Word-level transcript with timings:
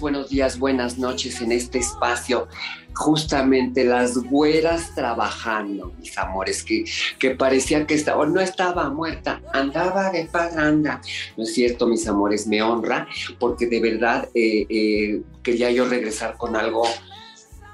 Buenos 0.00 0.30
días, 0.30 0.58
buenas 0.58 0.98
noches 0.98 1.40
en 1.40 1.52
este 1.52 1.78
espacio. 1.78 2.48
Justamente 2.92 3.84
las 3.84 4.18
güeras 4.18 4.92
trabajando, 4.96 5.92
mis 6.00 6.18
amores, 6.18 6.64
que, 6.64 6.84
que 7.20 7.36
parecía 7.36 7.86
que 7.86 7.94
estaba, 7.94 8.26
no 8.26 8.40
estaba 8.40 8.90
muerta, 8.90 9.40
andaba 9.52 10.10
de 10.10 10.24
parranda. 10.24 11.00
No 11.36 11.44
es 11.44 11.54
cierto, 11.54 11.86
mis 11.86 12.06
amores, 12.08 12.48
me 12.48 12.62
honra 12.62 13.06
porque 13.38 13.66
de 13.66 13.80
verdad 13.80 14.28
eh, 14.34 14.66
eh, 14.68 15.22
quería 15.44 15.70
yo 15.70 15.88
regresar 15.88 16.36
con 16.36 16.56
algo 16.56 16.82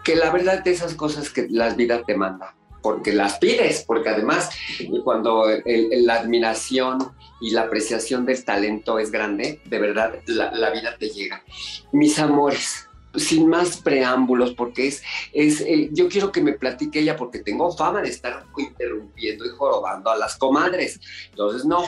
que 0.04 0.14
la 0.14 0.30
verdad 0.30 0.62
de 0.62 0.72
esas 0.72 0.94
cosas 0.94 1.30
que 1.30 1.46
las 1.48 1.76
vidas 1.76 2.02
te 2.06 2.14
manda 2.14 2.54
porque 2.82 3.12
las 3.12 3.38
pides, 3.38 3.84
porque 3.86 4.08
además 4.08 4.50
cuando 5.04 5.44
la 5.64 6.14
admiración 6.14 7.12
y 7.42 7.50
la 7.50 7.62
apreciación 7.62 8.24
del 8.24 8.44
talento 8.44 9.00
es 9.00 9.10
grande, 9.10 9.60
de 9.64 9.78
verdad 9.80 10.14
la, 10.26 10.70
vida 10.70 10.96
te 10.96 11.10
llega. 11.10 11.42
Mis 11.90 12.18
amores, 12.20 12.88
sin 13.16 13.48
más 13.48 13.78
preámbulos, 13.78 14.54
porque 14.54 14.86
es, 14.86 15.02
es 15.32 15.60
eh, 15.60 15.90
yo 15.92 16.08
quiero 16.08 16.30
que 16.30 16.40
me 16.40 16.52
platique 16.52 17.00
ella, 17.00 17.16
porque 17.16 17.40
tengo 17.40 17.76
fama 17.76 18.00
de 18.00 18.10
estar 18.10 18.46
interrumpiendo 18.56 19.44
y 19.44 19.48
jorobando 19.50 20.10
a 20.10 20.16
las 20.16 20.38
comadres. 20.38 21.00
Entonces, 21.30 21.64
no, 21.64 21.84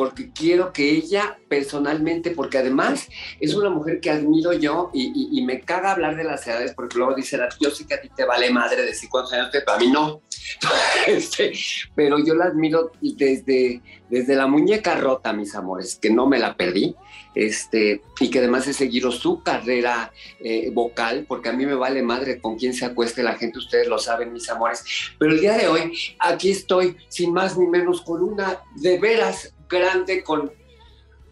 porque 0.00 0.32
quiero 0.32 0.72
que 0.72 0.90
ella 0.90 1.38
personalmente, 1.46 2.30
porque 2.30 2.56
además 2.56 3.06
es 3.40 3.54
una 3.54 3.68
mujer 3.68 4.00
que 4.00 4.08
admiro 4.08 4.54
yo 4.54 4.90
y, 4.94 5.42
me 5.42 5.60
caga 5.60 5.92
hablar 5.92 6.16
de 6.16 6.24
las 6.24 6.46
edades, 6.46 6.72
porque 6.74 6.96
luego 6.96 7.12
dice, 7.12 7.38
yo 7.60 7.70
sé 7.70 7.86
que 7.86 7.92
a 7.92 8.00
ti 8.00 8.08
te 8.08 8.24
vale 8.24 8.50
madre 8.50 8.86
decir 8.86 9.10
cuántos 9.10 9.34
años 9.34 9.50
pero 9.52 9.70
a 9.70 9.78
mí 9.78 9.90
no. 9.90 10.22
Este, 11.06 11.52
pero 11.94 12.18
yo 12.18 12.34
la 12.34 12.46
admiro 12.46 12.92
desde, 13.00 13.80
desde 14.08 14.36
la 14.36 14.46
muñeca 14.46 14.96
rota, 14.96 15.32
mis 15.32 15.54
amores, 15.54 15.96
que 15.96 16.10
no 16.10 16.26
me 16.26 16.38
la 16.38 16.56
perdí, 16.56 16.94
este, 17.34 18.02
y 18.18 18.30
que 18.30 18.38
además 18.38 18.66
he 18.66 18.72
seguido 18.72 19.10
su 19.12 19.42
carrera 19.42 20.12
eh, 20.40 20.70
vocal, 20.72 21.24
porque 21.28 21.48
a 21.48 21.52
mí 21.52 21.64
me 21.66 21.74
vale 21.74 22.02
madre 22.02 22.40
con 22.40 22.56
quién 22.56 22.74
se 22.74 22.84
acueste 22.84 23.22
la 23.22 23.36
gente, 23.36 23.58
ustedes 23.58 23.88
lo 23.88 23.98
saben, 23.98 24.32
mis 24.32 24.48
amores. 24.50 24.84
Pero 25.18 25.32
el 25.32 25.40
día 25.40 25.56
de 25.56 25.68
hoy, 25.68 25.96
aquí 26.18 26.50
estoy, 26.50 26.96
sin 27.08 27.32
más 27.32 27.56
ni 27.56 27.66
menos, 27.66 28.02
con 28.02 28.22
una 28.22 28.60
de 28.76 28.98
veras 28.98 29.54
grande, 29.68 30.22
con, 30.22 30.52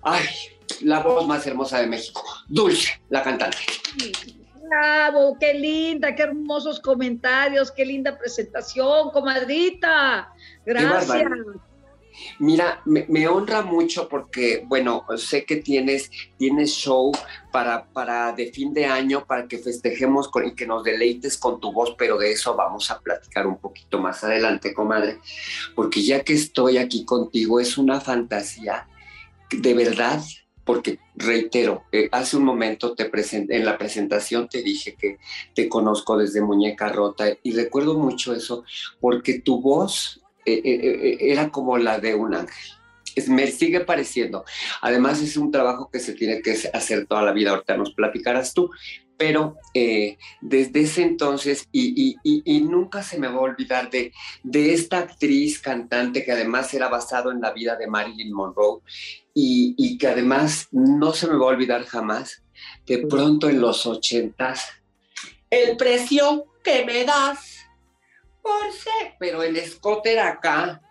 ay, 0.03 0.25
la 0.83 1.01
voz 1.01 1.27
más 1.27 1.47
hermosa 1.47 1.81
de 1.81 1.87
México, 1.87 2.23
Dulce, 2.49 3.01
la 3.09 3.23
cantante. 3.23 3.59
Bravo, 4.69 5.37
qué 5.39 5.55
linda, 5.55 6.15
qué 6.15 6.23
hermosos 6.23 6.81
comentarios, 6.81 7.71
qué 7.71 7.85
linda 7.85 8.19
presentación, 8.19 9.11
comadrita. 9.11 10.33
Gracias. 10.65 11.31
Mira, 12.41 12.83
me, 12.85 13.07
me 13.09 13.29
honra 13.29 13.63
mucho 13.63 14.09
porque, 14.09 14.65
bueno, 14.67 15.05
sé 15.17 15.45
que 15.45 15.57
tienes, 15.57 16.11
tienes 16.37 16.71
show 16.71 17.13
para, 17.53 17.87
para 17.93 18.33
de 18.33 18.51
fin 18.53 18.75
de 18.75 18.87
año, 18.87 19.25
para 19.25 19.47
que 19.47 19.59
festejemos 19.59 20.29
con, 20.29 20.47
y 20.47 20.55
que 20.55 20.67
nos 20.67 20.83
deleites 20.83 21.39
con 21.39 21.61
tu 21.61 21.73
voz, 21.73 21.95
pero 21.97 22.19
de 22.19 22.33
eso 22.33 22.57
vamos 22.57 22.91
a 22.91 22.99
platicar 23.01 23.47
un 23.47 23.59
poquito 23.59 24.01
más 24.01 24.25
adelante, 24.25 24.75
comadre, 24.75 25.19
porque 25.77 26.03
ya 26.03 26.25
que 26.25 26.33
estoy 26.33 26.79
aquí 26.79 27.05
contigo, 27.05 27.61
es 27.61 27.79
una 27.79 28.01
fantasía 28.01 28.89
de 29.51 29.75
verdad, 29.75 30.21
porque 30.69 30.99
reitero, 31.17 31.85
eh, 31.93 32.11
hace 32.13 32.37
un 32.37 32.45
momento 32.45 32.95
te 32.95 33.11
en 33.31 33.65
la 33.65 33.79
presentación 33.79 34.51
te 34.51 34.61
dije 34.61 34.97
que 35.01 35.17
te 35.55 35.67
conozco 35.67 36.19
desde 36.19 36.43
Muñeca 36.43 36.91
Rota 36.91 37.25
y 37.43 37.53
recuerdo 37.53 37.97
mucho 37.97 38.35
eso, 38.35 38.65
porque 39.01 39.41
tu 39.41 39.63
voz 39.63 40.21
eh, 40.45 40.61
eh, 40.63 41.17
era 41.21 41.49
como 41.49 41.79
la 41.79 41.99
de 42.01 42.15
un 42.15 42.35
ángel. 42.35 42.65
Me 43.29 43.47
sigue 43.47 43.81
pareciendo. 43.81 44.45
Además 44.83 45.23
es 45.23 45.39
un 45.39 45.51
trabajo 45.51 45.89
que 45.91 46.01
se 46.01 46.13
tiene 46.13 46.43
que 46.43 46.59
hacer 46.75 47.07
toda 47.07 47.23
la 47.23 47.33
vida. 47.33 47.53
Ahorita 47.53 47.75
nos 47.79 47.95
platicarás 47.95 48.53
tú. 48.53 48.71
Pero 49.17 49.57
desde 50.41 50.83
ese 50.83 51.03
entonces, 51.03 51.67
y, 51.73 52.15
nunca 52.71 53.03
se 53.03 53.19
me 53.19 53.27
va 53.27 53.35
a 53.35 53.41
olvidar 53.41 53.91
de, 53.91 54.13
de 54.45 54.75
esta 54.75 54.99
actriz 54.99 55.59
cantante 55.59 56.25
que 56.25 56.31
además 56.31 56.73
era 56.73 56.89
basado 56.89 57.33
en 57.33 57.41
la 57.41 57.53
vida 57.53 57.75
de 57.75 57.89
Marilyn 57.89 58.33
Monroe 58.33 58.83
y, 59.41 59.75
y 59.79 59.99
que 59.99 60.09
además 60.09 60.67
no 60.73 61.13
se 61.13 61.29
me 61.29 61.37
va 61.37 61.45
a 61.45 61.51
olvidar 61.51 61.85
jamás, 61.85 62.43
de 62.87 63.07
pronto 63.07 63.49
en 63.49 63.61
los 63.61 63.87
ochentas, 63.87 64.69
el 65.49 65.77
precio 65.77 66.47
que 66.65 66.85
me 66.85 67.05
das 67.05 67.59
por 68.43 68.73
ser, 68.73 69.15
pero 69.21 69.45
el 69.45 69.57
escote 69.57 70.13
era 70.15 70.29
acá, 70.29 70.83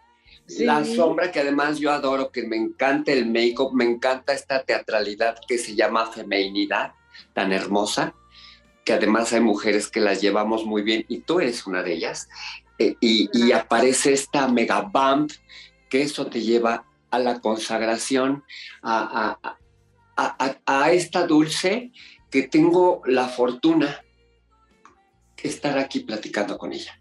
Sí. 0.49 0.63
la 0.63 0.85
sombra 0.85 1.29
que 1.29 1.41
además 1.41 1.77
yo 1.77 1.91
adoro, 1.91 2.31
que 2.31 2.43
me 2.47 2.55
encanta 2.55 3.11
el 3.11 3.25
make-up, 3.29 3.73
me 3.73 3.83
encanta 3.83 4.31
esta 4.31 4.63
teatralidad 4.63 5.35
que 5.45 5.57
se 5.57 5.75
llama 5.75 6.05
feminidad, 6.09 6.93
tan 7.33 7.51
hermosa, 7.51 8.13
que 8.85 8.93
además 8.93 9.33
hay 9.33 9.41
mujeres 9.41 9.89
que 9.89 9.99
las 9.99 10.21
llevamos 10.21 10.63
muy 10.65 10.83
bien 10.83 11.03
y 11.09 11.17
tú 11.17 11.41
eres 11.41 11.67
una 11.67 11.83
de 11.83 11.95
ellas. 11.95 12.29
Eh, 12.79 12.95
y, 13.01 13.29
y 13.33 13.51
aparece 13.51 14.13
esta 14.13 14.47
mega 14.47 14.79
bump, 14.83 15.33
que 15.89 16.01
eso 16.03 16.27
te 16.27 16.39
lleva 16.39 16.85
a 17.11 17.19
la 17.19 17.39
consagración, 17.39 18.43
a, 18.81 19.37
a- 19.43 19.57
a- 20.17 20.45
a- 20.65 20.83
a 20.83 20.91
esta 20.91 21.25
dulce 21.27 21.91
que 22.29 22.43
tengo 22.43 23.01
la 23.05 23.27
fortuna 23.27 24.01
de 25.41 25.49
estar 25.49 25.77
aquí 25.77 26.01
platicando 26.01 26.57
con 26.57 26.73
ella. 26.73 26.99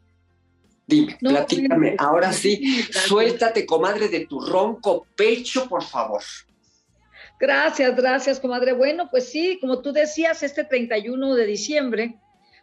Dime, 0.87 1.19
No, 1.21 1.31
platícame, 1.31 1.77
bueno, 1.89 1.97
ahora 1.99 2.33
sí, 2.33 2.83
suéltate, 2.93 3.67
comadre, 3.67 4.09
de 4.09 4.27
tu 4.27 4.41
ronco 4.41 5.07
pecho, 5.17 5.69
por 5.69 5.83
favor. 5.83 6.23
Gracias, 7.41 7.97
gracias, 7.97 8.39
comadre. 8.41 8.73
Bueno, 8.73 9.09
pues 9.11 9.29
sí, 9.31 9.59
como 9.61 9.83
tú 9.83 9.93
decías, 9.93 10.43
este 10.43 10.63
31 10.65 11.35
de 11.35 11.47
diciembre, 11.47 12.21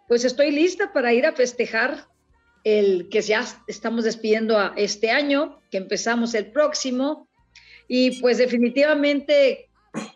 pues 0.08 0.24
estoy 0.24 0.52
lista 0.52 0.94
para 0.94 1.14
ir 1.14 1.26
a 1.26 1.34
festejar 1.34 2.08
el 2.64 3.10
que 3.10 3.22
ya 3.22 3.46
estamos 3.68 4.06
despidiendo 4.06 4.58
a 4.58 4.74
este 4.78 5.12
año, 5.12 5.60
que 5.70 5.78
empezamos 5.78 6.34
el 6.34 6.52
próximo. 6.52 7.28
Y 7.88 8.22
pues 8.22 8.38
definitivamente 8.38 9.70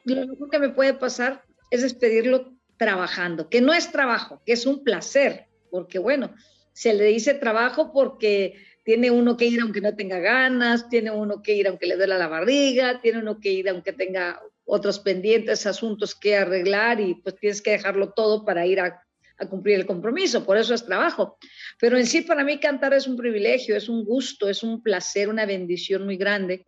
lo 0.05 0.27
mejor 0.27 0.49
que 0.49 0.59
me 0.59 0.69
puede 0.69 0.93
pasar 0.93 1.43
es 1.71 1.81
despedirlo 1.81 2.53
trabajando, 2.77 3.49
que 3.49 3.61
no 3.61 3.73
es 3.73 3.91
trabajo, 3.91 4.41
que 4.45 4.53
es 4.53 4.65
un 4.65 4.83
placer, 4.83 5.47
porque 5.69 5.99
bueno, 5.99 6.33
se 6.73 6.93
le 6.93 7.05
dice 7.05 7.33
trabajo 7.33 7.91
porque 7.91 8.55
tiene 8.83 9.11
uno 9.11 9.35
que 9.35 9.45
ir 9.45 9.61
aunque 9.61 9.81
no 9.81 9.95
tenga 9.95 10.19
ganas, 10.19 10.89
tiene 10.89 11.11
uno 11.11 11.41
que 11.41 11.53
ir 11.53 11.67
aunque 11.67 11.87
le 11.87 11.97
duela 11.97 12.17
la 12.17 12.27
barriga, 12.27 13.01
tiene 13.01 13.19
uno 13.19 13.39
que 13.39 13.51
ir 13.51 13.67
aunque 13.67 13.93
tenga 13.93 14.39
otros 14.63 14.99
pendientes, 14.99 15.65
asuntos 15.65 16.13
que 16.13 16.37
arreglar 16.37 16.99
y 16.99 17.15
pues 17.15 17.35
tienes 17.35 17.61
que 17.61 17.71
dejarlo 17.71 18.13
todo 18.13 18.45
para 18.45 18.65
ir 18.65 18.79
a, 18.79 19.01
a 19.39 19.49
cumplir 19.49 19.75
el 19.75 19.85
compromiso, 19.85 20.45
por 20.45 20.57
eso 20.57 20.73
es 20.73 20.85
trabajo. 20.85 21.37
Pero 21.79 21.97
en 21.97 22.05
sí 22.05 22.21
para 22.21 22.43
mí 22.43 22.59
cantar 22.59 22.93
es 22.93 23.07
un 23.07 23.17
privilegio, 23.17 23.75
es 23.75 23.89
un 23.89 24.05
gusto, 24.05 24.47
es 24.47 24.63
un 24.63 24.81
placer, 24.81 25.29
una 25.29 25.45
bendición 25.45 26.05
muy 26.05 26.17
grande. 26.17 26.65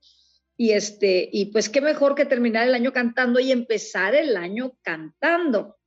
Y, 0.61 0.71
este, 0.71 1.29
y 1.31 1.45
pues 1.53 1.69
qué 1.69 1.79
mejor 1.79 2.15
que 2.15 2.25
terminar 2.25 2.67
el 2.67 2.75
año 2.75 2.91
cantando 2.91 3.39
y 3.39 3.53
empezar 3.53 4.13
el 4.13 4.35
año 4.35 4.77
cantando. 4.81 5.77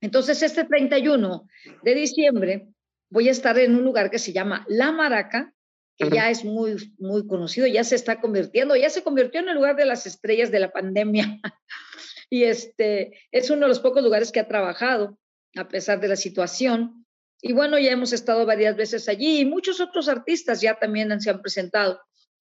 Entonces, 0.00 0.42
este 0.42 0.64
31 0.64 1.46
de 1.82 1.94
diciembre 1.94 2.68
voy 3.10 3.28
a 3.28 3.32
estar 3.32 3.58
en 3.58 3.74
un 3.74 3.84
lugar 3.84 4.10
que 4.10 4.18
se 4.18 4.32
llama 4.32 4.64
La 4.68 4.90
Maraca, 4.90 5.52
que 5.98 6.08
ya 6.08 6.30
es 6.30 6.46
muy, 6.46 6.94
muy 6.96 7.26
conocido, 7.26 7.66
ya 7.66 7.84
se 7.84 7.94
está 7.94 8.22
convirtiendo, 8.22 8.74
ya 8.74 8.88
se 8.88 9.02
convirtió 9.02 9.40
en 9.40 9.50
el 9.50 9.56
lugar 9.56 9.76
de 9.76 9.84
las 9.84 10.06
estrellas 10.06 10.50
de 10.50 10.60
la 10.60 10.72
pandemia. 10.72 11.38
y 12.30 12.44
este 12.44 13.18
es 13.32 13.50
uno 13.50 13.62
de 13.62 13.68
los 13.68 13.80
pocos 13.80 14.02
lugares 14.02 14.32
que 14.32 14.40
ha 14.40 14.48
trabajado 14.48 15.18
a 15.56 15.68
pesar 15.68 16.00
de 16.00 16.08
la 16.08 16.16
situación. 16.16 17.06
Y 17.42 17.52
bueno, 17.52 17.78
ya 17.78 17.90
hemos 17.90 18.14
estado 18.14 18.46
varias 18.46 18.76
veces 18.76 19.10
allí 19.10 19.40
y 19.40 19.44
muchos 19.44 19.78
otros 19.78 20.08
artistas 20.08 20.62
ya 20.62 20.78
también 20.78 21.20
se 21.20 21.28
han 21.28 21.42
presentado. 21.42 22.00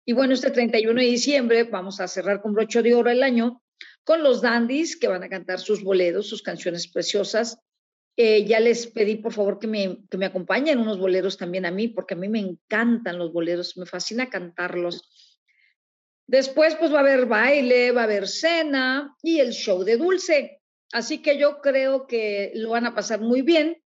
Y 0.06 0.12
bueno, 0.12 0.34
este 0.34 0.50
31 0.50 1.00
de 1.00 1.06
diciembre 1.06 1.64
vamos 1.64 2.00
a 2.00 2.08
cerrar 2.08 2.42
con 2.42 2.52
brocho 2.52 2.82
de 2.82 2.94
oro 2.94 3.10
el 3.10 3.22
año 3.22 3.62
con 4.04 4.22
los 4.22 4.42
dandies 4.42 4.96
que 4.96 5.08
van 5.08 5.22
a 5.22 5.30
cantar 5.30 5.58
sus 5.58 5.82
boleros, 5.82 6.28
sus 6.28 6.42
canciones 6.42 6.88
preciosas. 6.88 7.58
Eh, 8.16 8.44
ya 8.44 8.60
les 8.60 8.86
pedí 8.86 9.16
por 9.16 9.32
favor 9.32 9.58
que 9.58 9.66
me, 9.66 10.04
que 10.10 10.18
me 10.18 10.26
acompañen 10.26 10.78
unos 10.78 10.98
boleros 10.98 11.38
también 11.38 11.64
a 11.64 11.70
mí, 11.70 11.88
porque 11.88 12.14
a 12.14 12.16
mí 12.18 12.28
me 12.28 12.38
encantan 12.38 13.18
los 13.18 13.32
boleros, 13.32 13.78
me 13.78 13.86
fascina 13.86 14.28
cantarlos. 14.28 15.10
Después 16.26 16.76
pues 16.76 16.92
va 16.92 16.98
a 16.98 17.00
haber 17.00 17.26
baile, 17.26 17.92
va 17.92 18.02
a 18.02 18.04
haber 18.04 18.28
cena 18.28 19.16
y 19.22 19.40
el 19.40 19.52
show 19.52 19.82
de 19.84 19.96
dulce. 19.96 20.60
Así 20.92 21.22
que 21.22 21.38
yo 21.38 21.60
creo 21.60 22.06
que 22.06 22.52
lo 22.54 22.70
van 22.70 22.86
a 22.86 22.94
pasar 22.94 23.20
muy 23.20 23.40
bien, 23.40 23.82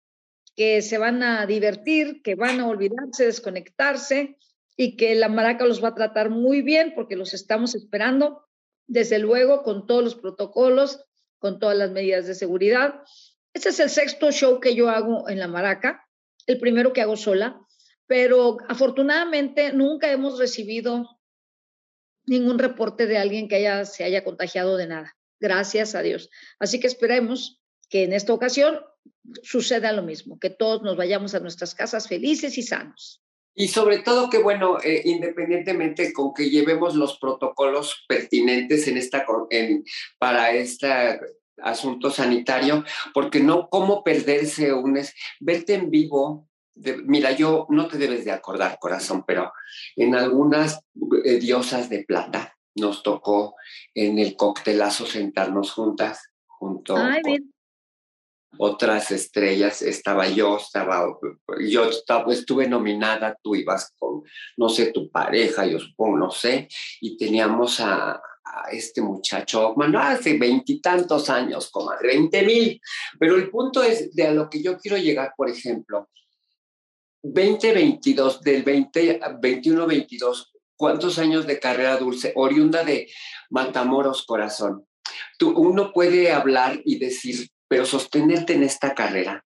que 0.57 0.81
se 0.81 0.97
van 0.97 1.25
a 1.25 1.45
divertir, 1.45 2.23
que 2.23 2.37
van 2.37 2.61
a 2.61 2.69
olvidarse, 2.69 3.27
desconectarse 3.27 4.39
y 4.77 4.97
que 4.97 5.15
la 5.15 5.29
maraca 5.29 5.67
los 5.67 5.83
va 5.83 5.89
a 5.89 5.95
tratar 5.95 6.31
muy 6.31 6.63
bien 6.63 6.93
porque 6.95 7.17
los 7.17 7.35
estamos 7.35 7.75
esperando, 7.75 8.45
desde 8.87 9.19
luego, 9.19 9.63
con 9.63 9.87
todos 9.87 10.05
los 10.05 10.15
protocolos, 10.15 11.05
con 11.39 11.59
todas 11.59 11.77
las 11.77 11.91
medidas 11.91 12.27
de 12.27 12.35
seguridad. 12.35 13.03
Este 13.53 13.69
es 13.69 13.81
el 13.81 13.91
sexto 13.91 14.31
show 14.33 14.61
que 14.61 14.75
yo 14.75 14.91
hago 14.91 15.29
en 15.29 15.39
la 15.39 15.49
maraca, 15.49 16.07
el 16.47 16.59
primero 16.59 16.93
que 16.93 17.01
hago 17.01 17.17
sola, 17.17 17.61
pero 18.07 18.59
afortunadamente 18.69 19.73
nunca 19.73 20.11
hemos 20.11 20.39
recibido 20.39 21.09
ningún 22.27 22.59
reporte 22.59 23.07
de 23.07 23.19
alguien 23.19 23.49
que 23.49 23.57
haya, 23.57 23.85
se 23.85 24.05
haya 24.05 24.25
contagiado 24.25 24.77
de 24.77 24.87
nada. 24.87 25.17
Gracias 25.41 25.95
a 25.95 26.03
Dios. 26.03 26.31
Así 26.59 26.81
que 26.81 26.87
esperemos 26.87 27.63
que 27.89 28.05
en 28.05 28.13
esta 28.13 28.33
ocasión 28.33 28.81
suceda 29.43 29.93
lo 29.93 30.03
mismo, 30.03 30.39
que 30.39 30.51
todos 30.51 30.83
nos 30.83 30.97
vayamos 30.97 31.35
a 31.35 31.41
nuestras 31.41 31.75
casas 31.75 32.09
felices 32.09 32.59
y 32.59 32.63
sanos. 32.63 33.24
Y 33.55 33.69
sobre 33.69 33.99
todo 33.99 34.31
que, 34.31 34.39
bueno, 34.39 34.79
eh, 34.83 35.03
independientemente 35.05 36.13
con 36.13 36.35
que 36.35 36.51
llevemos 36.51 36.95
los 36.95 37.19
protocolos 37.19 38.05
pertinentes 38.09 38.89
en 38.89 38.97
esta, 38.97 39.25
en, 39.51 39.85
para 40.19 40.53
este 40.53 41.21
asunto 41.63 42.11
sanitario, 42.11 42.85
porque 43.13 43.41
no, 43.41 43.69
¿cómo 43.69 44.03
perderse 44.03 44.73
un... 44.73 44.97
Es, 44.97 45.15
verte 45.39 45.75
en 45.75 45.91
vivo, 45.91 46.49
mira, 47.05 47.33
yo 47.33 47.67
no 47.71 47.87
te 47.87 47.99
debes 47.99 48.25
de 48.25 48.33
acordar, 48.33 48.79
corazón, 48.81 49.25
pero 49.27 49.53
en 49.95 50.15
algunas 50.15 50.81
eh, 51.25 51.39
diosas 51.39 51.89
de 51.89 52.05
plata 52.05 52.57
nos 52.75 53.03
tocó 53.05 53.55
en 53.95 54.19
el 54.19 54.35
coctelazo 54.35 55.07
sentarnos 55.07 55.73
juntas, 55.73 56.31
junto 56.47 56.97
Ay, 56.97 57.23
otras 58.59 59.11
estrellas, 59.11 59.83
estaba 59.83 60.29
yo, 60.29 60.57
estaba, 60.57 61.07
yo 61.61 61.85
estaba, 61.89 62.33
estuve 62.33 62.69
nominada, 62.69 63.39
tú 63.43 63.55
ibas 63.55 63.93
con, 63.99 64.23
no 64.57 64.69
sé, 64.69 64.93
tu 64.93 65.11
pareja, 65.11 65.67
yo 65.67 65.79
supongo, 65.79 66.19
no 66.19 66.31
sé, 66.31 66.69
y 67.01 67.17
teníamos 67.17 67.81
a, 67.81 68.21
este 68.71 69.01
muchacho, 69.01 69.75
bueno, 69.75 69.99
hace 69.99 70.39
veintitantos 70.39 71.29
años, 71.29 71.71
comadre, 71.71 72.09
veinte 72.09 72.43
mil, 72.43 72.81
pero 73.19 73.37
el 73.37 73.51
punto 73.51 73.83
es 73.83 74.15
de 74.15 74.29
a 74.29 74.33
lo 74.33 74.49
que 74.49 74.63
yo 74.63 74.79
quiero 74.79 74.97
llegar, 74.97 75.33
por 75.37 75.51
ejemplo, 75.51 76.09
2022, 77.23 78.43
del 78.43 78.63
20, 78.63 79.21
21, 79.41 79.87
22, 79.87 80.53
¿cuántos 80.77 81.19
años 81.19 81.47
de 81.47 81.59
carrera 81.59 81.97
dulce? 81.97 82.33
Oriunda 82.37 82.85
de 82.85 83.09
Matamoros, 83.51 84.25
corazón. 84.25 84.87
Tú, 85.39 85.51
uno 85.51 85.93
puede 85.93 86.31
hablar 86.31 86.81
y 86.85 86.99
decir 86.99 87.49
pero 87.75 87.87
sostenerte 87.87 88.53
en 88.53 88.63
esta 88.63 88.95
carrera. 88.95 89.45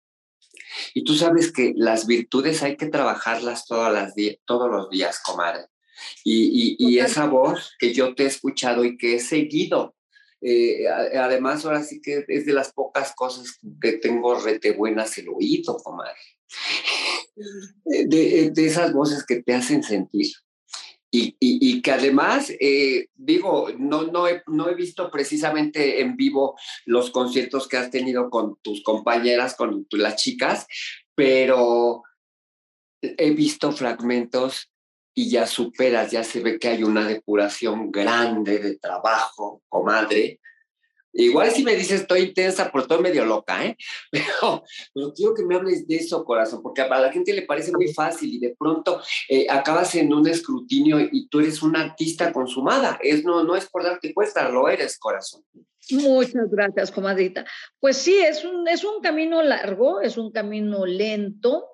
Y 0.94 1.04
tú 1.04 1.16
sabes 1.16 1.52
que 1.52 1.74
las 1.76 2.06
virtudes 2.06 2.62
hay 2.62 2.78
que 2.78 2.86
trabajarlas 2.86 3.66
todas 3.66 3.92
las 3.92 4.14
todos 4.46 4.70
los 4.70 4.92
días, 4.92 5.20
comadre. 5.26 5.66
Y, 6.24 6.76
y, 6.78 7.00
esa 7.00 7.26
voz 7.26 7.72
que 7.80 7.96
yo 7.96 8.14
te 8.14 8.26
he 8.26 8.28
escuchado 8.28 8.86
y 8.86 8.96
que 8.96 9.16
he 9.16 9.20
seguido, 9.20 9.96
eh, 10.40 10.88
además 10.88 11.66
ahora 11.66 11.82
sí 11.82 12.00
que 12.00 12.24
es 12.28 12.46
de 12.46 12.54
las 12.54 12.72
pocas 12.74 13.12
cosas 13.16 13.58
que 13.82 13.94
tengo 13.94 14.40
rete 14.40 14.74
buenas 14.74 15.18
el 15.18 15.30
oído, 15.30 15.78
comadre. 15.78 16.22
De, 17.86 18.52
de 18.52 18.66
esas 18.68 18.94
voces 18.94 19.26
que 19.26 19.42
te 19.42 19.56
hacen 19.56 19.82
sentir. 19.82 20.32
Y, 21.14 21.82
que 21.82 21.92
además, 21.92 22.52
eh, 22.60 23.08
digo, 23.16 23.68
no, 23.78 24.04
no, 24.04 24.28
he, 24.28 24.44
no 24.48 24.70
he 24.70 24.76
visto 24.76 25.12
precisamente 25.12 26.00
en 26.02 26.16
vivo 26.16 26.58
los 26.86 27.12
conciertos 27.12 27.68
que 27.68 27.76
has 27.76 27.92
tenido 27.92 28.30
con 28.30 28.56
tus 28.62 28.82
compañeras, 28.82 29.56
con 29.56 29.86
las 29.92 30.16
chicas, 30.16 30.68
pero 31.14 32.04
he 33.02 33.32
visto 33.32 33.74
fragmentos 33.74 34.72
y 35.14 35.30
ya 35.30 35.46
superas, 35.46 36.12
ya 36.12 36.24
se 36.24 36.40
ve 36.40 36.58
que 36.58 36.70
hay 36.70 36.84
una 36.84 37.06
depuración 37.06 37.92
grande 37.92 38.60
de 38.60 38.78
trabajo, 38.78 39.62
comadre, 39.68 40.40
Igual 41.14 41.52
si 41.52 41.64
me 41.64 41.76
dices 41.76 42.02
estoy 42.02 42.22
intensa, 42.22 42.72
pero 42.72 42.84
estoy 42.84 43.02
medio 43.02 43.26
loca, 43.26 43.66
¿eh? 43.66 43.78
Pero, 44.12 45.14
quiero 45.14 45.34
que 45.34 45.44
me 45.44 45.56
hables 45.56 45.88
de 45.88 45.98
eso, 45.98 46.24
corazón, 46.24 46.62
porque 46.62 46.82
a 46.82 46.88
la 46.88 47.12
gente 47.12 47.34
le 47.34 47.42
parece 47.42 47.72
muy 47.72 47.94
fácil 47.94 48.34
y 48.34 48.40
de 48.40 48.56
pronto 48.58 49.02
eh, 49.28 49.48
acabas 49.50 49.94
en 49.96 50.14
un 50.14 50.28
escrutinio 50.28 51.00
y 51.00 51.28
tú 51.28 51.40
eres 51.40 51.62
una 51.62 51.82
artista 51.82 52.32
consumada. 52.32 52.98
Es, 53.02 53.24
no, 53.26 53.44
no 53.44 53.56
es 53.56 53.68
por 53.70 53.84
darte 53.84 54.14
cuesta, 54.14 54.48
lo 54.50 54.70
eres, 54.70 54.98
corazón. 54.98 55.44
Muchas 55.90 56.50
gracias, 56.50 56.92
comadrita. 56.92 57.46
Pues 57.80 57.98
sí, 57.98 58.18
es 58.18 58.46
un, 58.46 58.68
es 58.68 58.84
un 58.84 59.02
camino 59.02 59.42
largo, 59.42 60.00
es 60.00 60.18
un 60.18 60.32
camino 60.32 60.86
lento. 60.86 61.68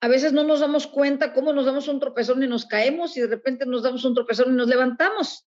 A 0.00 0.08
veces 0.08 0.32
no 0.32 0.44
nos 0.44 0.60
damos 0.60 0.86
cuenta 0.86 1.32
cómo 1.32 1.52
nos 1.52 1.66
damos 1.66 1.88
un 1.88 1.98
tropezón 1.98 2.42
y 2.42 2.46
nos 2.46 2.66
caemos 2.66 3.16
y 3.16 3.22
de 3.22 3.28
repente 3.28 3.66
nos 3.66 3.82
damos 3.82 4.04
un 4.04 4.14
tropezón 4.14 4.52
y 4.52 4.56
nos 4.56 4.68
levantamos 4.68 5.46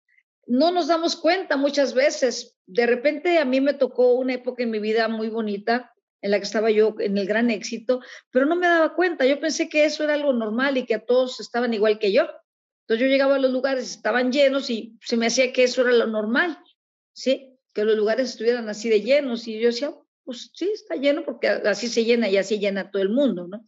no 0.47 0.71
nos 0.71 0.89
damos 0.89 1.17
cuenta 1.17 1.57
muchas 1.57 1.95
veces. 1.95 2.57
De 2.67 2.87
repente 2.87 3.39
a 3.39 3.45
mí 3.45 3.61
me 3.61 3.75
tocó 3.75 4.15
una 4.15 4.35
época 4.35 4.63
en 4.63 4.71
mi 4.71 4.79
vida 4.79 5.09
muy 5.09 5.29
bonita 5.29 5.93
en 6.21 6.31
la 6.31 6.39
que 6.39 6.45
estaba 6.45 6.71
yo 6.71 6.95
en 7.01 7.19
el 7.19 7.27
gran 7.27 7.51
éxito, 7.51 8.01
pero 8.31 8.47
no 8.47 8.57
me 8.57 8.67
daba 8.67 8.95
cuenta. 8.95 9.27
Yo 9.27 9.39
pensé 9.41 9.69
que 9.69 9.85
eso 9.85 10.05
era 10.05 10.15
algo 10.15 10.33
normal 10.33 10.79
y 10.79 10.87
que 10.87 10.95
a 10.95 11.05
todos 11.05 11.39
estaban 11.39 11.75
igual 11.75 11.99
que 11.99 12.13
yo. 12.13 12.27
Entonces 12.85 13.07
yo 13.07 13.11
llegaba 13.11 13.37
a 13.37 13.39
los 13.39 13.53
lugares, 13.53 13.91
estaban 13.91 14.33
llenos 14.33 14.71
y 14.71 14.99
se 15.03 15.17
me 15.17 15.27
hacía 15.27 15.53
que 15.53 15.65
eso 15.65 15.83
era 15.83 15.93
lo 15.93 16.07
normal, 16.07 16.59
¿sí? 17.13 17.59
Que 17.75 17.85
los 17.85 17.97
lugares 17.97 18.31
estuvieran 18.31 18.69
así 18.69 18.89
de 18.89 19.03
llenos 19.03 19.47
y 19.49 19.59
yo 19.59 19.69
decía, 19.69 19.95
pues 20.25 20.51
sí, 20.55 20.71
está 20.73 20.97
lleno 20.97 21.25
porque 21.25 21.49
así 21.49 21.89
se 21.89 22.05
llena 22.05 22.29
y 22.29 22.39
así 22.39 22.59
llena 22.59 22.91
todo 22.91 23.03
el 23.03 23.11
mundo, 23.11 23.47
¿no? 23.47 23.65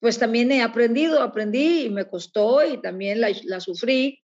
Pues 0.00 0.18
también 0.18 0.50
he 0.52 0.62
aprendido, 0.62 1.22
aprendí 1.22 1.82
y 1.86 1.90
me 1.90 2.08
costó 2.08 2.64
y 2.64 2.80
también 2.80 3.20
la, 3.20 3.30
la 3.44 3.60
sufrí, 3.60 4.20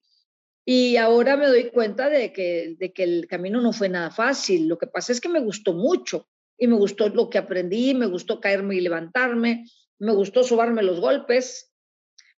y 0.64 0.97
ahora 0.97 1.37
me 1.37 1.47
doy 1.47 1.71
cuenta 1.71 2.09
de 2.09 2.33
que, 2.33 2.76
de 2.79 2.93
que 2.93 3.02
el 3.02 3.26
camino 3.26 3.61
no 3.61 3.73
fue 3.73 3.88
nada 3.88 4.11
fácil. 4.11 4.69
Lo 4.69 4.79
que 4.79 4.87
pasa 4.87 5.12
es 5.12 5.21
que 5.21 5.29
me 5.29 5.40
gustó 5.40 5.73
mucho 5.73 6.29
y 6.59 6.67
me 6.67 6.76
gustó 6.76 7.09
lo 7.09 7.31
que 7.31 7.38
aprendí, 7.38 7.95
me 7.95 8.07
gustó 8.07 8.40
caerme 8.40 8.76
y 8.76 8.81
levantarme, 8.81 9.64
me 9.99 10.12
gustó 10.12 10.45
sobarme 10.45 10.83
los 10.83 11.00
golpes, 11.00 11.73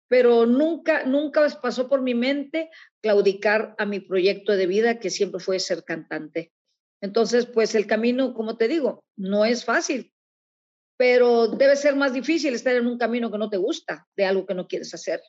pero 0.08 0.46
nunca, 0.46 1.04
nunca 1.04 1.48
pasó 1.60 1.88
por 1.88 2.02
mi 2.02 2.14
mente 2.14 2.70
claudicar 3.00 3.74
a 3.78 3.86
mi 3.86 3.98
proyecto 3.98 4.52
de 4.52 4.66
vida, 4.66 5.00
que 5.00 5.10
siempre 5.10 5.40
fue 5.40 5.58
ser 5.58 5.84
cantante. 5.84 6.52
Entonces, 7.00 7.46
pues 7.46 7.74
el 7.74 7.86
camino, 7.86 8.32
como 8.34 8.56
te 8.56 8.68
digo, 8.68 9.04
no 9.16 9.44
es 9.44 9.64
fácil, 9.64 10.12
pero 10.96 11.48
debe 11.48 11.74
ser 11.76 11.96
más 11.96 12.12
difícil 12.12 12.54
estar 12.54 12.76
en 12.76 12.86
un 12.86 12.98
camino 12.98 13.30
que 13.32 13.38
no 13.38 13.50
te 13.50 13.56
gusta, 13.56 14.06
de 14.16 14.24
algo 14.24 14.46
que 14.46 14.54
no 14.54 14.68
quieres 14.68 14.94
hacer. 14.94 15.20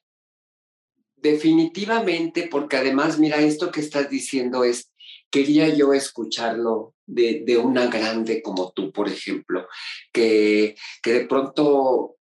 Definitivamente, 1.23 2.49
porque 2.51 2.75
además, 2.75 3.17
mira, 3.17 3.39
esto 3.39 3.71
que 3.71 3.79
estás 3.79 4.09
diciendo 4.09 4.65
es, 4.65 4.91
quería 5.31 5.69
yo 5.69 5.93
escucharlo 5.93 6.95
de, 7.05 7.57
una 7.63 7.87
grande 7.87 8.41
como 8.41 8.73
tú, 8.73 8.91
por 8.91 9.07
ejemplo, 9.07 9.65
que, 10.11 10.75
que 11.01 11.13
de 11.13 11.25
pronto 11.25 12.17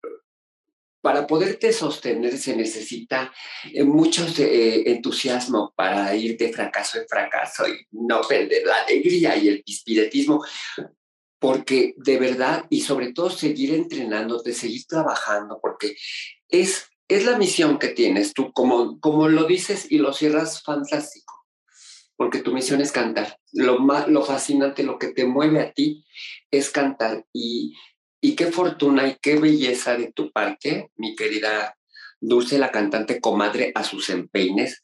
para 1.00 1.28
poderte 1.28 1.72
sostener 1.72 2.36
se 2.38 2.56
necesita 2.56 3.32
eh, 3.72 3.84
mucho 3.84 4.26
eh, 4.36 4.90
entusiasmo 4.90 5.72
para 5.76 6.12
ir 6.16 6.36
de 6.36 6.52
fracaso 6.52 6.98
en 6.98 7.06
fracaso 7.06 7.68
y 7.68 7.86
no 7.92 8.22
perder 8.22 8.66
la 8.66 8.82
alegría 8.82 9.36
y 9.36 9.46
el 9.46 9.62
espiritismo, 9.64 10.44
porque 11.38 11.94
de 11.98 12.18
verdad 12.18 12.66
y 12.68 12.80
sobre 12.80 13.12
todo 13.12 13.30
seguir 13.30 13.74
entrenándote, 13.74 14.52
seguir 14.52 14.86
trabajando, 14.86 15.60
porque 15.62 15.94
es 16.48 16.88
es 17.08 17.24
la 17.24 17.38
misión 17.38 17.78
que 17.78 17.88
tienes 17.88 18.34
tú, 18.34 18.52
como, 18.52 19.00
como 19.00 19.28
lo 19.28 19.44
dices 19.44 19.90
y 19.90 19.98
lo 19.98 20.12
cierras 20.12 20.62
fantástico. 20.62 21.34
porque 22.16 22.40
tu 22.40 22.52
misión 22.52 22.80
es 22.80 22.90
cantar. 22.90 23.38
Lo, 23.52 23.78
más, 23.78 24.08
lo 24.08 24.24
fascinante, 24.24 24.82
lo 24.82 24.98
que 24.98 25.08
te 25.08 25.24
mueve 25.24 25.60
a 25.60 25.72
ti 25.72 26.04
es 26.50 26.70
cantar. 26.70 27.24
Y, 27.32 27.74
y 28.20 28.34
qué 28.34 28.46
fortuna 28.46 29.06
y 29.06 29.16
qué 29.22 29.36
belleza 29.38 29.96
de 29.96 30.12
tu 30.12 30.32
parte, 30.32 30.90
mi 30.96 31.14
querida 31.14 31.76
Dulce, 32.20 32.58
la 32.58 32.72
cantante 32.72 33.20
comadre 33.20 33.70
a 33.76 33.84
sus 33.84 34.10
empeines, 34.10 34.82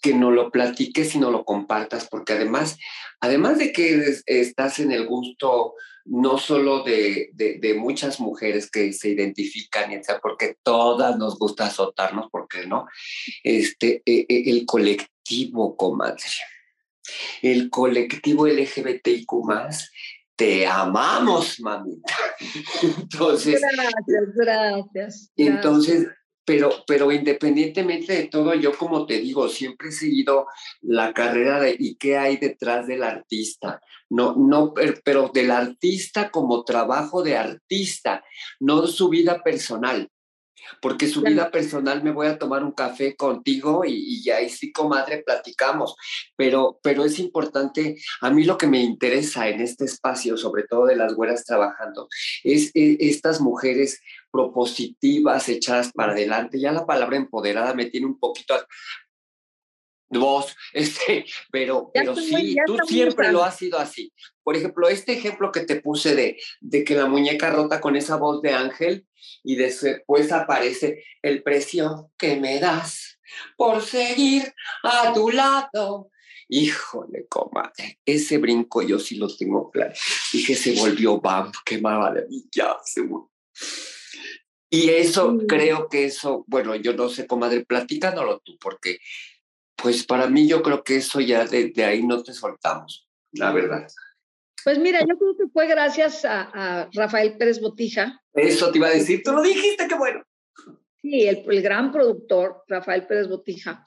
que 0.00 0.14
no 0.14 0.30
lo 0.30 0.50
platiques 0.50 1.14
y 1.14 1.18
no 1.18 1.30
lo 1.30 1.44
compartas, 1.44 2.08
porque 2.08 2.32
además, 2.32 2.78
además 3.20 3.58
de 3.58 3.72
que 3.72 4.16
estás 4.26 4.78
en 4.78 4.92
el 4.92 5.06
gusto 5.06 5.74
no 6.06 6.38
solo 6.38 6.82
de, 6.82 7.30
de, 7.32 7.74
muchas 7.74 8.20
mujeres 8.20 8.70
que 8.70 8.92
se 8.92 9.08
identifican, 9.08 9.90
porque 10.22 10.56
todas 10.62 11.16
nos 11.16 11.38
gusta 11.38 11.66
azotarnos, 11.66 12.28
porque 12.30 12.66
no, 12.66 12.86
este, 13.42 14.02
e, 14.04 14.26
e, 14.28 14.50
el 14.50 14.66
colectivo, 14.66 15.76
comadre, 15.76 16.24
el 17.42 17.70
colectivo 17.70 18.46
LGBTIQ 18.46 19.30
te 20.36 20.66
amamos, 20.66 21.60
mamita. 21.60 22.14
Entonces, 22.82 23.60
gracias, 23.60 24.34
gracias. 24.34 25.32
Entonces, 25.36 26.08
pero, 26.44 26.84
pero 26.86 27.10
independientemente 27.10 28.12
de 28.12 28.24
todo, 28.24 28.54
yo 28.54 28.76
como 28.76 29.06
te 29.06 29.18
digo, 29.18 29.48
siempre 29.48 29.88
he 29.88 29.92
seguido 29.92 30.46
la 30.82 31.12
carrera 31.12 31.60
de 31.60 31.76
y 31.78 31.96
qué 31.96 32.16
hay 32.16 32.36
detrás 32.36 32.86
del 32.86 33.02
artista. 33.02 33.80
No, 34.10 34.34
no, 34.36 34.74
pero 35.04 35.30
del 35.32 35.50
artista 35.50 36.30
como 36.30 36.64
trabajo 36.64 37.22
de 37.22 37.36
artista, 37.36 38.24
no 38.60 38.86
su 38.86 39.08
vida 39.08 39.42
personal 39.42 40.10
porque 40.80 41.08
su 41.08 41.22
vida 41.22 41.50
personal 41.50 42.02
me 42.02 42.12
voy 42.12 42.26
a 42.26 42.38
tomar 42.38 42.64
un 42.64 42.72
café 42.72 43.16
contigo 43.16 43.84
y, 43.84 44.22
ya 44.22 44.36
ahí 44.36 44.48
sí, 44.48 44.72
comadre, 44.72 45.22
platicamos. 45.24 45.96
Pero, 46.36 46.78
pero 46.82 47.04
es 47.04 47.18
importante, 47.18 47.96
a 48.20 48.30
mí 48.30 48.44
lo 48.44 48.58
que 48.58 48.66
me 48.66 48.82
interesa 48.82 49.48
en 49.48 49.60
este 49.60 49.84
espacio, 49.84 50.36
sobre 50.36 50.64
todo 50.64 50.86
de 50.86 50.96
las 50.96 51.14
güeras 51.14 51.44
trabajando, 51.44 52.08
es, 52.42 52.70
e, 52.74 52.96
estas 53.00 53.40
mujeres 53.40 54.00
propositivas, 54.34 55.48
echadas 55.48 55.92
para 55.92 56.10
adelante. 56.10 56.58
Ya 56.58 56.72
la 56.72 56.84
palabra 56.84 57.16
empoderada 57.16 57.72
me 57.72 57.86
tiene 57.86 58.06
un 58.06 58.18
poquito 58.18 58.56
vos, 60.10 60.56
este, 60.72 61.24
pero, 61.52 61.90
pero 61.94 62.16
sí, 62.16 62.56
tú 62.66 62.76
siempre 62.86 63.30
lo 63.30 63.44
has 63.44 63.56
sido 63.56 63.78
así. 63.78 64.12
Por 64.42 64.56
ejemplo, 64.56 64.88
este 64.88 65.12
ejemplo 65.12 65.52
que 65.52 65.60
te 65.60 65.80
puse 65.80 66.16
de, 66.16 66.36
de 66.60 66.82
que 66.82 66.96
la 66.96 67.06
muñeca 67.06 67.50
rota 67.50 67.80
con 67.80 67.94
esa 67.94 68.16
voz 68.16 68.42
de 68.42 68.52
ángel 68.52 69.06
y 69.44 69.54
después 69.54 70.32
aparece 70.32 71.04
el 71.22 71.42
precio 71.44 72.10
que 72.18 72.36
me 72.36 72.58
das 72.58 73.20
por 73.56 73.82
seguir 73.82 74.52
a 74.82 75.12
tu 75.12 75.30
lado. 75.30 76.10
Híjole, 76.48 77.26
comadre, 77.28 78.00
ese 78.04 78.38
brinco 78.38 78.82
yo 78.82 78.98
sí 78.98 79.14
lo 79.14 79.34
tengo 79.34 79.70
claro. 79.70 79.94
Y 80.32 80.44
que 80.44 80.56
se 80.56 80.74
volvió 80.74 81.20
bam, 81.20 81.52
qué 81.64 81.80
maravilla. 81.80 82.76
Y 84.74 84.90
eso, 84.90 85.38
creo 85.46 85.88
que 85.88 86.06
eso, 86.06 86.44
bueno, 86.48 86.74
yo 86.74 86.94
no 86.94 87.08
sé, 87.08 87.28
comadre, 87.28 87.64
platícanoslo 87.64 88.40
tú, 88.40 88.56
porque 88.58 88.98
pues 89.76 90.04
para 90.04 90.26
mí 90.26 90.48
yo 90.48 90.62
creo 90.62 90.82
que 90.82 90.96
eso 90.96 91.20
ya 91.20 91.44
de, 91.46 91.72
ahí 91.84 92.02
no 92.02 92.22
te 92.24 92.32
soltamos, 92.32 93.08
la 93.32 93.52
verdad. 93.52 93.86
Pues 94.64 94.78
mira, 94.78 95.00
yo 95.00 95.16
creo 95.16 95.36
que 95.36 95.46
fue 95.52 95.68
gracias 95.68 96.24
a, 96.24 96.88
Rafael 96.92 97.36
Pérez 97.36 97.60
Botija. 97.60 98.20
Eso 98.32 98.72
te 98.72 98.78
iba 98.78 98.88
a 98.88 98.92
decir, 98.92 99.22
tú 99.22 99.32
lo 99.32 99.42
dijiste, 99.42 99.86
qué 99.86 99.94
bueno. 99.94 100.24
Sí, 101.00 101.26
el, 101.26 101.44
el, 101.48 101.62
gran 101.62 101.92
productor, 101.92 102.64
Rafael 102.66 103.06
Pérez 103.06 103.28
Botija. 103.28 103.84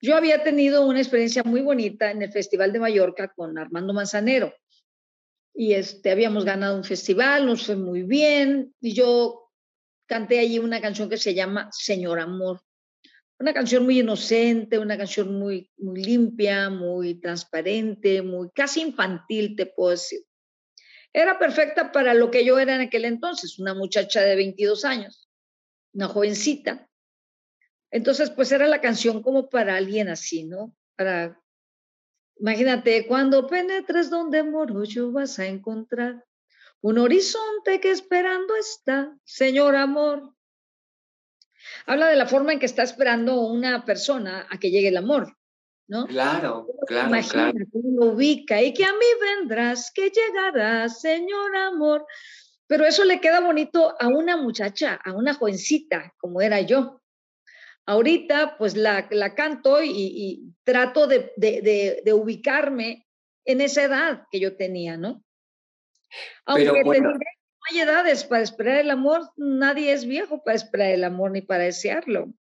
Yo 0.00 0.16
había 0.16 0.44
tenido 0.44 0.86
una 0.86 1.00
experiencia 1.00 1.42
muy 1.42 1.62
bonita 1.62 2.10
en 2.12 2.22
el 2.22 2.30
Festival 2.30 2.72
de 2.72 2.80
Mallorca 2.80 3.32
con 3.34 3.58
Armando 3.58 3.92
Manzanero. 3.92 4.54
Y 5.54 5.74
este, 5.74 6.10
habíamos 6.10 6.44
ganado 6.44 6.76
un 6.76 6.84
festival, 6.84 7.46
nos 7.46 7.66
fue 7.66 7.76
muy 7.76 8.02
bien. 8.02 8.74
Y 8.80 8.94
yo 8.94 9.41
canté 10.12 10.38
allí 10.38 10.58
una 10.58 10.80
canción 10.80 11.08
que 11.08 11.16
se 11.16 11.34
llama 11.34 11.68
Señor 11.72 12.20
Amor 12.20 12.60
una 13.42 13.52
canción 13.52 13.84
muy 13.84 13.98
inocente, 13.98 14.78
una 14.78 14.96
canción 14.96 15.36
muy, 15.36 15.68
limpia, 15.76 16.70
muy 16.70 17.14
transparente, 17.20 18.22
muy 18.22 18.50
casi 18.50 18.82
infantil, 18.82 19.56
te 19.56 19.66
puedo 19.66 19.90
decir. 19.90 20.20
Era 21.12 21.40
perfecta 21.40 21.90
para 21.90 22.14
lo 22.14 22.30
que 22.30 22.44
yo 22.44 22.60
era 22.60 22.76
en 22.76 22.82
aquel 22.82 23.04
entonces, 23.04 23.58
una 23.58 23.74
muchacha 23.74 24.22
de 24.22 24.36
22 24.36 24.84
años, 24.84 25.28
una 25.92 26.06
jovencita. 26.06 26.88
Entonces, 27.90 28.30
pues 28.30 28.52
era 28.52 28.68
la 28.68 28.80
canción 28.80 29.22
como 29.22 29.48
para 29.48 29.74
alguien 29.74 30.08
así, 30.08 30.44
¿no? 30.44 30.76
Para, 30.96 31.42
imagínate, 32.36 33.08
cuando 33.08 33.48
penetres 33.48 34.08
donde 34.08 34.44
moro 34.44 34.84
yo 34.84 35.10
vas 35.10 35.40
a 35.40 35.46
encontrar 35.46 36.24
un 36.82 36.98
horizonte 36.98 37.80
que 37.80 37.90
esperando 37.90 38.54
está, 38.56 39.16
Señor 39.24 39.76
amor, 39.76 40.34
habla 41.86 42.08
de 42.08 42.16
la 42.16 42.26
forma 42.26 42.52
en 42.52 42.58
que 42.58 42.66
está 42.66 42.82
esperando 42.82 43.40
una 43.40 43.84
persona 43.84 44.46
a 44.50 44.58
que 44.58 44.70
llegue 44.70 44.88
el 44.88 44.96
amor, 44.96 45.36
¿no? 45.86 46.06
Claro, 46.06 46.66
claro, 46.86 47.08
Imagina, 47.08 47.52
claro. 47.52 47.66
lo 47.72 48.06
ubica 48.12 48.60
y 48.60 48.74
que 48.74 48.84
a 48.84 48.92
mí 48.92 49.06
vendrás, 49.20 49.92
que 49.94 50.10
llegarás, 50.10 51.00
Señor 51.00 51.56
amor. 51.56 52.04
Pero 52.66 52.84
eso 52.84 53.04
le 53.04 53.20
queda 53.20 53.40
bonito 53.40 53.94
a 54.00 54.08
una 54.08 54.36
muchacha, 54.36 54.98
a 55.04 55.12
una 55.12 55.34
jovencita, 55.34 56.14
como 56.16 56.40
era 56.40 56.60
yo. 56.62 57.02
Ahorita, 57.86 58.56
pues 58.56 58.76
la, 58.76 59.06
la 59.10 59.34
canto 59.34 59.82
y, 59.82 60.54
trato 60.64 61.06
de, 61.06 61.32
de, 61.36 62.12
ubicarme 62.12 63.06
en 63.44 63.60
esa 63.60 63.82
edad 63.82 64.24
que 64.30 64.40
yo 64.40 64.56
tenía, 64.56 64.96
¿no? 64.96 65.22
Aunque 66.46 66.82
Pero, 66.84 67.12
hay 67.70 67.80
edades 67.80 68.24
para 68.24 68.42
esperar 68.42 68.78
el 68.78 68.90
amor, 68.90 69.30
nadie 69.36 69.92
es 69.92 70.04
viejo 70.04 70.42
para 70.42 70.56
esperar 70.56 70.90
el 70.90 71.04
amor 71.04 71.30
ni 71.30 71.42
para 71.42 71.64
desearlo. 71.64 72.32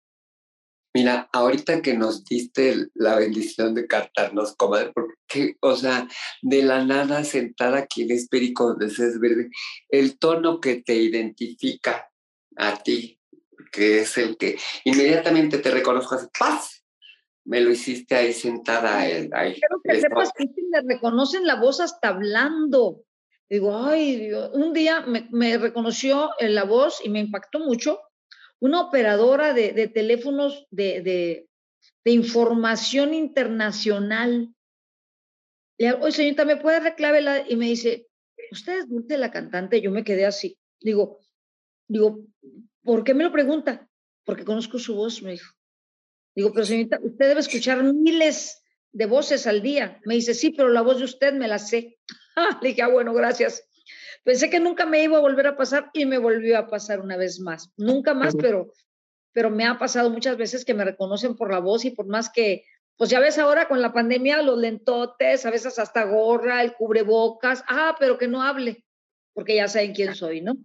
Mira, 0.93 1.29
ahorita 1.31 1.81
que 1.81 1.93
nos 1.93 2.25
diste 2.25 2.87
la 2.95 3.15
bendición 3.15 3.73
de 3.73 3.87
cantarnos, 3.87 4.55
comadre, 4.57 4.91
porque, 4.93 5.55
o 5.61 5.75
sea, 5.75 6.07
de 6.41 6.63
la 6.63 6.83
nada 6.83 7.23
sentada 7.23 7.77
aquí 7.77 8.01
en 8.01 8.11
Espérico 8.11 8.73
de 8.73 8.87
es 8.87 9.19
Verde, 9.19 9.49
el 9.87 10.19
tono 10.19 10.59
que 10.59 10.81
te 10.81 10.95
identifica 10.95 12.11
a 12.57 12.83
ti, 12.83 13.17
que 13.71 14.01
es 14.01 14.17
el 14.17 14.35
que 14.35 14.57
inmediatamente 14.83 15.59
te 15.59 15.71
reconozco, 15.71 16.15
hace 16.15 16.27
paz, 16.37 16.83
me 17.45 17.61
lo 17.61 17.71
hiciste 17.71 18.15
ahí 18.15 18.33
sentada. 18.33 18.99
Ahí, 18.99 19.29
Quiero 19.29 19.81
que 19.83 20.01
sepas 20.01 20.31
que 20.35 20.45
me 20.45 20.93
reconocen 20.95 21.47
la 21.47 21.55
voz 21.55 21.79
hasta 21.79 22.09
hablando. 22.09 23.05
Digo, 23.51 23.75
ay, 23.75 24.31
un 24.53 24.71
día 24.71 25.05
me, 25.05 25.57
reconoció 25.57 26.29
en 26.39 26.55
la 26.55 26.63
voz 26.63 27.01
y 27.03 27.09
me 27.09 27.19
impactó 27.19 27.59
mucho 27.59 27.99
una 28.61 28.79
operadora 28.79 29.53
de, 29.53 29.89
teléfonos 29.89 30.67
de, 30.71 31.49
información 32.05 33.13
internacional. 33.13 34.55
Le 35.77 35.85
digo, 35.85 35.97
oye, 35.99 36.13
señorita, 36.13 36.45
¿me 36.45 36.55
puede 36.55 36.79
reclavar? 36.79 37.43
Y 37.49 37.57
me 37.57 37.65
dice, 37.65 38.07
¿usted 38.53 38.79
es 38.79 38.87
Dulce 38.87 39.17
la 39.17 39.31
cantante? 39.31 39.81
Yo 39.81 39.91
me 39.91 40.05
quedé 40.05 40.25
así. 40.25 40.57
Digo, 40.79 41.19
digo, 41.89 42.23
¿por 42.83 43.03
qué 43.03 43.13
me 43.13 43.25
lo 43.25 43.33
pregunta? 43.33 43.85
Porque 44.23 44.45
conozco 44.45 44.79
su 44.79 44.95
voz, 44.95 45.21
me 45.21 45.31
dijo. 45.31 45.53
Digo, 46.33 46.53
pero 46.53 46.65
señorita, 46.65 47.01
usted 47.03 47.27
debe 47.27 47.41
escuchar 47.41 47.83
miles 47.83 48.60
de 48.93 49.05
voces 49.05 49.47
al 49.47 49.61
día. 49.61 49.99
Me 50.05 50.15
dice, 50.15 50.33
sí, 50.33 50.51
pero 50.51 50.69
la 50.69 50.81
voz 50.81 50.99
de 50.99 51.05
usted 51.05 51.33
me 51.33 51.47
la 51.47 51.59
sé. 51.59 51.97
Le 52.61 52.69
dije, 52.69 52.81
ah, 52.81 52.87
bueno, 52.87 53.13
gracias. 53.13 53.67
Pensé 54.23 54.49
que 54.49 54.59
nunca 54.59 54.85
me 54.85 55.03
iba 55.03 55.17
a 55.17 55.21
volver 55.21 55.47
a 55.47 55.57
pasar 55.57 55.89
y 55.93 56.05
me 56.05 56.17
volvió 56.17 56.57
a 56.57 56.67
pasar 56.67 56.99
una 56.99 57.17
vez 57.17 57.39
más. 57.39 57.71
Nunca 57.77 58.13
más, 58.13 58.35
pero, 58.35 58.71
pero 59.33 59.49
me 59.49 59.65
ha 59.65 59.79
pasado 59.79 60.09
muchas 60.09 60.37
veces 60.37 60.63
que 60.63 60.75
me 60.75 60.85
reconocen 60.85 61.35
por 61.35 61.51
la 61.51 61.59
voz 61.59 61.85
y 61.85 61.91
por 61.91 62.05
más 62.05 62.29
que, 62.29 62.65
pues 62.97 63.09
ya 63.09 63.19
ves 63.19 63.39
ahora 63.39 63.67
con 63.67 63.81
la 63.81 63.93
pandemia, 63.93 64.43
los 64.43 64.59
lentotes, 64.59 65.45
a 65.45 65.51
veces 65.51 65.79
hasta 65.79 66.03
gorra, 66.03 66.61
el 66.61 66.73
cubrebocas, 66.73 67.63
ah, 67.67 67.95
pero 67.99 68.19
que 68.19 68.27
no 68.27 68.43
hable, 68.43 68.85
porque 69.33 69.55
ya 69.55 69.67
saben 69.67 69.93
quién 69.93 70.13
soy, 70.13 70.41
¿no? 70.41 70.55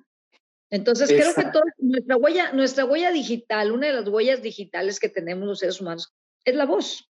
Entonces 0.68 1.08
creo 1.08 1.32
que 1.34 1.50
toda 1.52 1.64
nuestra 1.78 2.16
huella, 2.16 2.52
nuestra 2.52 2.84
huella 2.84 3.12
digital, 3.12 3.72
una 3.72 3.86
de 3.86 3.92
las 3.94 4.08
huellas 4.08 4.42
digitales 4.42 4.98
que 4.98 5.08
tenemos 5.08 5.46
los 5.46 5.60
seres 5.60 5.80
humanos, 5.80 6.12
es 6.44 6.54
la 6.54 6.66
voz. 6.66 7.08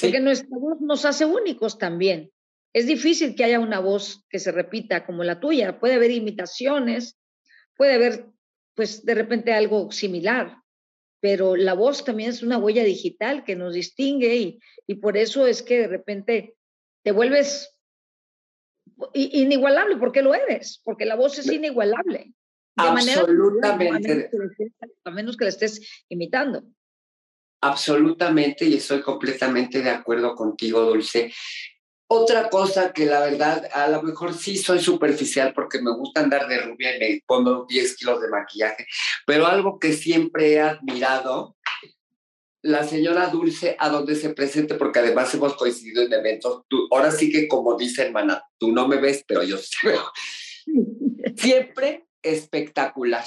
Porque 0.00 0.20
nuestra 0.20 0.56
voz 0.58 0.80
nos 0.80 1.04
hace 1.04 1.24
únicos 1.24 1.78
también. 1.78 2.30
Es 2.72 2.86
difícil 2.86 3.34
que 3.34 3.44
haya 3.44 3.58
una 3.58 3.80
voz 3.80 4.24
que 4.28 4.38
se 4.38 4.52
repita 4.52 5.06
como 5.06 5.24
la 5.24 5.40
tuya. 5.40 5.80
Puede 5.80 5.94
haber 5.94 6.10
imitaciones, 6.10 7.18
puede 7.76 7.94
haber, 7.94 8.26
pues, 8.74 9.04
de 9.04 9.14
repente 9.14 9.54
algo 9.54 9.90
similar, 9.90 10.58
pero 11.20 11.56
la 11.56 11.74
voz 11.74 12.04
también 12.04 12.30
es 12.30 12.42
una 12.42 12.58
huella 12.58 12.84
digital 12.84 13.44
que 13.44 13.56
nos 13.56 13.74
distingue 13.74 14.60
y, 14.86 14.94
por 14.96 15.16
eso 15.16 15.46
es 15.46 15.62
que 15.62 15.78
de 15.78 15.88
repente 15.88 16.56
te 17.02 17.12
vuelves 17.12 17.74
inigualable, 19.14 19.96
porque 19.96 20.22
lo 20.22 20.34
eres, 20.34 20.80
porque 20.84 21.04
la 21.04 21.16
voz 21.16 21.38
es 21.38 21.50
inigualable. 21.50 22.32
De 22.76 22.88
Absolutamente. 22.88 24.30
a 25.04 25.10
menos 25.10 25.36
que 25.36 25.44
la 25.44 25.48
estés 25.48 26.04
imitando. 26.08 26.62
Absolutamente, 27.60 28.64
y 28.64 28.74
estoy 28.74 29.00
completamente 29.00 29.82
de 29.82 29.90
acuerdo 29.90 30.34
contigo, 30.34 30.82
Dulce. 30.82 31.32
Otra 32.08 32.48
cosa 32.48 32.92
que 32.92 33.04
la 33.04 33.20
verdad, 33.20 33.68
a 33.72 33.88
lo 33.88 34.02
mejor 34.02 34.32
sí 34.32 34.56
soy 34.56 34.78
superficial 34.78 35.52
porque 35.52 35.80
me 35.80 35.92
gusta 35.92 36.20
andar 36.20 36.46
de 36.46 36.60
rubia 36.60 36.96
y 36.96 37.00
me 37.00 37.22
pongo 37.26 37.66
10 37.68 37.96
kilos 37.96 38.20
de 38.20 38.28
maquillaje, 38.28 38.86
pero 39.26 39.46
algo 39.46 39.80
que 39.80 39.92
siempre 39.92 40.52
he 40.52 40.60
admirado, 40.60 41.56
la 42.62 42.84
señora 42.84 43.28
Dulce, 43.28 43.76
a 43.78 43.88
donde 43.88 44.14
se 44.14 44.30
presente, 44.30 44.74
porque 44.74 45.00
además 45.00 45.34
hemos 45.34 45.56
coincidido 45.56 46.02
en 46.02 46.12
eventos, 46.12 46.62
tú, 46.68 46.86
ahora 46.92 47.10
sí 47.10 47.30
que 47.30 47.48
como 47.48 47.76
dice 47.76 48.02
hermana, 48.02 48.42
tú 48.58 48.70
no 48.70 48.86
me 48.86 48.98
ves, 48.98 49.24
pero 49.26 49.42
yo 49.42 49.56
sí 49.58 49.74
veo. 49.82 50.04
Siempre 51.36 52.06
espectacular. 52.22 53.24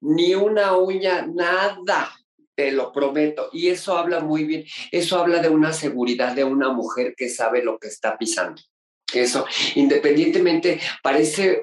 Ni 0.00 0.34
una 0.34 0.76
uña, 0.76 1.26
nada 1.26 2.14
te 2.54 2.72
lo 2.72 2.92
prometo. 2.92 3.48
Y 3.52 3.68
eso 3.68 3.96
habla 3.96 4.20
muy 4.20 4.44
bien, 4.44 4.64
eso 4.90 5.18
habla 5.18 5.40
de 5.40 5.48
una 5.48 5.72
seguridad 5.72 6.34
de 6.34 6.44
una 6.44 6.72
mujer 6.72 7.14
que 7.16 7.28
sabe 7.28 7.62
lo 7.62 7.78
que 7.78 7.88
está 7.88 8.16
pisando. 8.18 8.62
Eso, 9.22 9.46
independientemente, 9.74 10.80
parece 11.02 11.62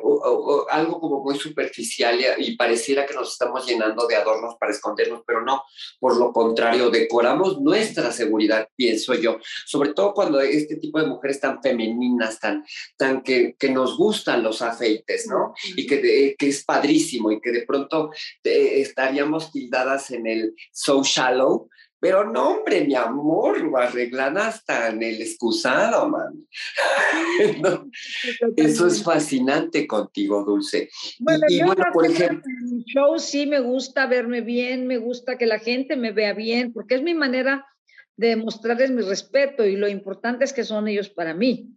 algo 0.69 0.99
como 0.99 1.23
muy 1.23 1.37
superficial 1.37 2.19
y, 2.37 2.55
pareciera 2.55 3.05
que 3.05 3.13
nos 3.13 3.31
estamos 3.31 3.65
llenando 3.65 4.07
de 4.07 4.15
adornos 4.15 4.55
para 4.59 4.71
escondernos, 4.71 5.21
pero 5.25 5.41
no, 5.43 5.63
por 5.99 6.17
lo 6.17 6.31
contrario, 6.31 6.89
decoramos 6.89 7.59
nuestra 7.61 8.11
seguridad, 8.11 8.67
pienso 8.75 9.13
yo, 9.15 9.37
sobre 9.65 9.93
todo 9.93 10.13
cuando 10.13 10.39
este 10.39 10.75
tipo 10.75 10.99
de 10.99 11.07
mujeres 11.07 11.39
tan 11.39 11.61
femeninas, 11.61 12.39
tan, 12.39 12.63
tan 12.97 13.21
que, 13.21 13.55
que 13.57 13.69
nos 13.69 13.97
gustan 13.97 14.43
los 14.43 14.61
afeites, 14.61 15.27
¿no? 15.27 15.53
Y 15.75 15.87
que, 15.87 16.35
que 16.37 16.47
es 16.47 16.63
padrísimo 16.63 17.31
y 17.31 17.41
que 17.41 17.51
de 17.51 17.65
pronto 17.65 18.11
eh, 18.43 18.81
estaríamos 18.81 19.51
tildadas 19.51 20.11
en 20.11 20.27
el 20.27 20.55
so 20.71 21.03
shallow, 21.03 21.69
pero 22.01 22.29
no, 22.29 22.55
hombre, 22.55 22.83
mi 22.83 22.95
amor, 22.95 23.61
lo 23.61 23.77
arreglan 23.77 24.35
hasta 24.35 24.89
en 24.89 25.03
el 25.03 25.21
excusado, 25.21 26.09
man. 26.09 26.47
eso 28.57 28.87
es 28.87 29.03
fascinante 29.03 29.85
contigo, 29.85 30.43
Dulce. 30.43 30.89
Bueno, 31.19 31.45
y, 31.47 31.61
bueno, 31.61 31.83
por 31.93 32.07
ejemplo. 32.07 32.41
En 32.43 32.77
mi 32.77 32.83
show 32.85 33.19
sí 33.19 33.45
me 33.45 33.59
gusta 33.59 34.07
verme 34.07 34.41
bien, 34.41 34.87
me 34.87 34.97
gusta 34.97 35.37
que 35.37 35.45
la 35.45 35.59
gente 35.59 35.95
me 35.95 36.11
vea 36.11 36.33
bien, 36.33 36.73
porque 36.73 36.95
es 36.95 37.03
mi 37.03 37.13
manera 37.13 37.67
de 38.15 38.35
mostrarles 38.35 38.89
mi 38.89 39.03
respeto 39.03 39.63
y 39.63 39.75
lo 39.75 39.87
importante 39.87 40.43
es 40.43 40.53
que 40.53 40.63
son 40.63 40.87
ellos 40.87 41.09
para 41.09 41.35
mí. 41.35 41.69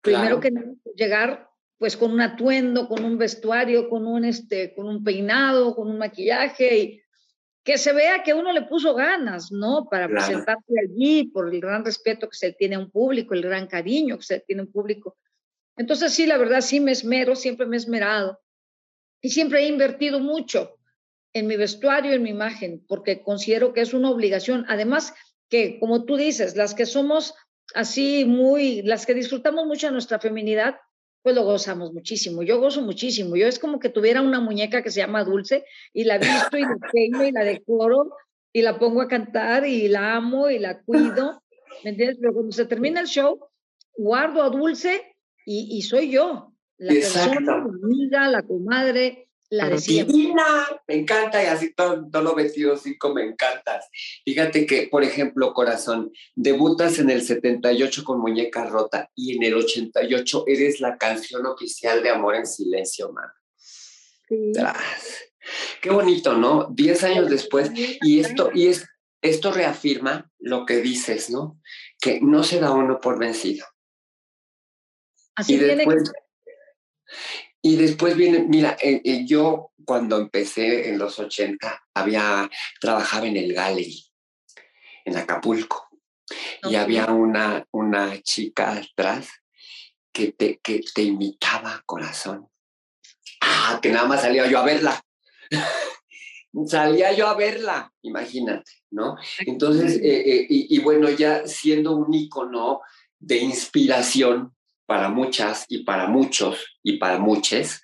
Primero 0.00 0.38
que 0.38 0.52
llegar 0.94 1.50
pues 1.76 1.96
con 1.96 2.12
un 2.12 2.20
atuendo, 2.20 2.86
con 2.86 3.04
un 3.04 3.18
vestuario, 3.18 3.88
con 3.88 4.06
un, 4.06 4.24
este, 4.24 4.74
con 4.74 4.86
un 4.86 5.02
peinado, 5.02 5.74
con 5.74 5.90
un 5.90 5.98
maquillaje 5.98 6.78
y 6.78 7.02
que 7.62 7.76
se 7.76 7.92
vea 7.92 8.22
que 8.22 8.34
uno 8.34 8.52
le 8.52 8.62
puso 8.62 8.94
ganas, 8.94 9.52
¿no? 9.52 9.86
Para 9.90 10.08
presentarse 10.08 10.72
allí 10.82 11.24
por 11.24 11.52
el 11.52 11.60
gran 11.60 11.84
respeto 11.84 12.28
que 12.28 12.36
se 12.36 12.52
tiene 12.52 12.76
a 12.76 12.78
un 12.78 12.90
público, 12.90 13.34
el 13.34 13.42
gran 13.42 13.66
cariño 13.66 14.16
que 14.16 14.24
se 14.24 14.40
tiene 14.40 14.62
a 14.62 14.64
un 14.64 14.72
público. 14.72 15.16
Entonces, 15.76 16.12
sí, 16.12 16.26
la 16.26 16.38
verdad, 16.38 16.62
sí 16.62 16.80
me 16.80 16.92
esmero, 16.92 17.36
siempre 17.36 17.66
me 17.66 17.76
he 17.76 17.78
esmerado 17.78 18.40
y 19.20 19.30
siempre 19.30 19.60
he 19.60 19.68
invertido 19.68 20.20
mucho 20.20 20.78
en 21.32 21.46
mi 21.46 21.56
vestuario, 21.56 22.12
en 22.12 22.22
mi 22.22 22.30
imagen, 22.30 22.84
porque 22.88 23.22
considero 23.22 23.72
que 23.72 23.82
es 23.82 23.94
una 23.94 24.10
obligación. 24.10 24.64
Además, 24.68 25.14
que 25.48 25.78
como 25.78 26.04
tú 26.04 26.16
dices, 26.16 26.56
las 26.56 26.74
que 26.74 26.86
somos 26.86 27.34
así 27.74 28.24
muy, 28.24 28.82
las 28.82 29.06
que 29.06 29.14
disfrutamos 29.14 29.66
mucho 29.66 29.86
de 29.86 29.92
nuestra 29.92 30.18
feminidad, 30.18 30.76
pues 31.22 31.34
lo 31.34 31.44
gozamos 31.44 31.92
muchísimo. 31.92 32.42
Yo 32.42 32.60
gozo 32.60 32.82
muchísimo. 32.82 33.36
Yo 33.36 33.46
es 33.46 33.58
como 33.58 33.78
que 33.78 33.90
tuviera 33.90 34.22
una 34.22 34.40
muñeca 34.40 34.82
que 34.82 34.90
se 34.90 35.00
llama 35.00 35.24
Dulce 35.24 35.64
y 35.92 36.04
la 36.04 36.18
visto 36.18 36.56
y 36.56 36.62
la 36.62 36.76
peino 36.92 37.24
y 37.24 37.32
la 37.32 37.44
decoro 37.44 38.16
y 38.52 38.62
la 38.62 38.78
pongo 38.78 39.02
a 39.02 39.08
cantar 39.08 39.66
y 39.66 39.88
la 39.88 40.16
amo 40.16 40.48
y 40.50 40.58
la 40.58 40.80
cuido. 40.82 41.42
¿Me 41.84 41.90
entiendes? 41.90 42.18
Pero 42.20 42.32
cuando 42.32 42.52
se 42.52 42.66
termina 42.66 43.00
el 43.00 43.06
show, 43.06 43.38
guardo 43.96 44.42
a 44.42 44.50
Dulce 44.50 45.14
y, 45.44 45.76
y 45.76 45.82
soy 45.82 46.10
yo, 46.10 46.52
la 46.78 46.92
persona, 46.92 47.40
la 47.40 47.64
amiga, 47.64 48.28
la 48.28 48.42
comadre, 48.42 49.29
la 49.50 49.68
de 49.68 49.78
siempre. 49.78 50.16
me 50.86 50.94
encanta 50.94 51.42
y 51.42 51.46
así 51.46 51.74
todo, 51.74 52.08
todo 52.08 52.22
lo 52.22 52.34
vestido 52.36 52.76
cinco 52.76 53.12
me 53.12 53.24
encantas. 53.24 53.88
Fíjate 54.24 54.64
que, 54.64 54.86
por 54.86 55.02
ejemplo, 55.02 55.52
corazón, 55.52 56.12
debutas 56.36 56.98
en 57.00 57.10
el 57.10 57.22
78 57.22 58.04
con 58.04 58.20
Muñeca 58.20 58.66
Rota 58.66 59.10
y 59.14 59.36
en 59.36 59.42
el 59.42 59.54
88 59.54 60.44
eres 60.46 60.80
la 60.80 60.96
canción 60.96 61.46
oficial 61.46 62.02
de 62.02 62.10
Amor 62.10 62.36
en 62.36 62.46
Silencio, 62.46 63.12
man. 63.12 63.28
Sí. 64.28 64.52
Qué 65.82 65.90
bonito, 65.90 66.34
¿no? 66.34 66.68
Diez 66.70 67.02
años 67.02 67.28
después 67.28 67.72
y 67.74 68.20
esto, 68.20 68.50
y 68.54 68.68
es, 68.68 68.86
esto 69.20 69.50
reafirma 69.50 70.30
lo 70.38 70.64
que 70.64 70.76
dices, 70.76 71.28
¿no? 71.28 71.60
Que 72.00 72.20
no 72.20 72.44
se 72.44 72.60
da 72.60 72.70
uno 72.70 73.00
por 73.00 73.18
vencido. 73.18 73.66
Así 75.34 75.54
y 75.54 75.56
después, 75.58 76.12
y 77.62 77.76
después 77.76 78.16
viene, 78.16 78.40
mira, 78.40 78.76
eh, 78.82 79.02
eh, 79.04 79.24
yo 79.26 79.72
cuando 79.84 80.18
empecé 80.18 80.88
en 80.88 80.98
los 80.98 81.18
80, 81.18 81.84
había, 81.94 82.50
trabajaba 82.80 83.26
en 83.26 83.36
el 83.36 83.52
Gallery, 83.52 84.02
en 85.04 85.16
Acapulco, 85.16 85.88
y 86.62 86.76
había 86.76 87.06
una, 87.06 87.66
una 87.72 88.20
chica 88.22 88.72
atrás 88.72 89.28
que 90.12 90.32
te, 90.32 90.58
que 90.62 90.80
te 90.94 91.02
imitaba 91.02 91.82
corazón. 91.84 92.48
Ah, 93.40 93.78
que 93.82 93.90
nada 93.90 94.06
más 94.06 94.22
salía 94.22 94.46
yo 94.46 94.58
a 94.58 94.64
verla. 94.64 95.02
salía 96.66 97.12
yo 97.12 97.26
a 97.26 97.34
verla, 97.34 97.92
imagínate, 98.02 98.72
¿no? 98.90 99.16
Entonces, 99.40 100.00
eh, 100.02 100.46
y, 100.48 100.76
y, 100.76 100.78
bueno, 100.80 101.10
ya 101.10 101.46
siendo 101.46 101.96
un 101.96 102.12
ícono 102.12 102.80
de 103.18 103.38
inspiración, 103.38 104.54
para 104.90 105.08
muchas 105.08 105.66
y 105.68 105.84
para 105.84 106.08
muchos 106.08 106.80
y 106.82 106.96
para 106.96 107.20
muchas. 107.20 107.80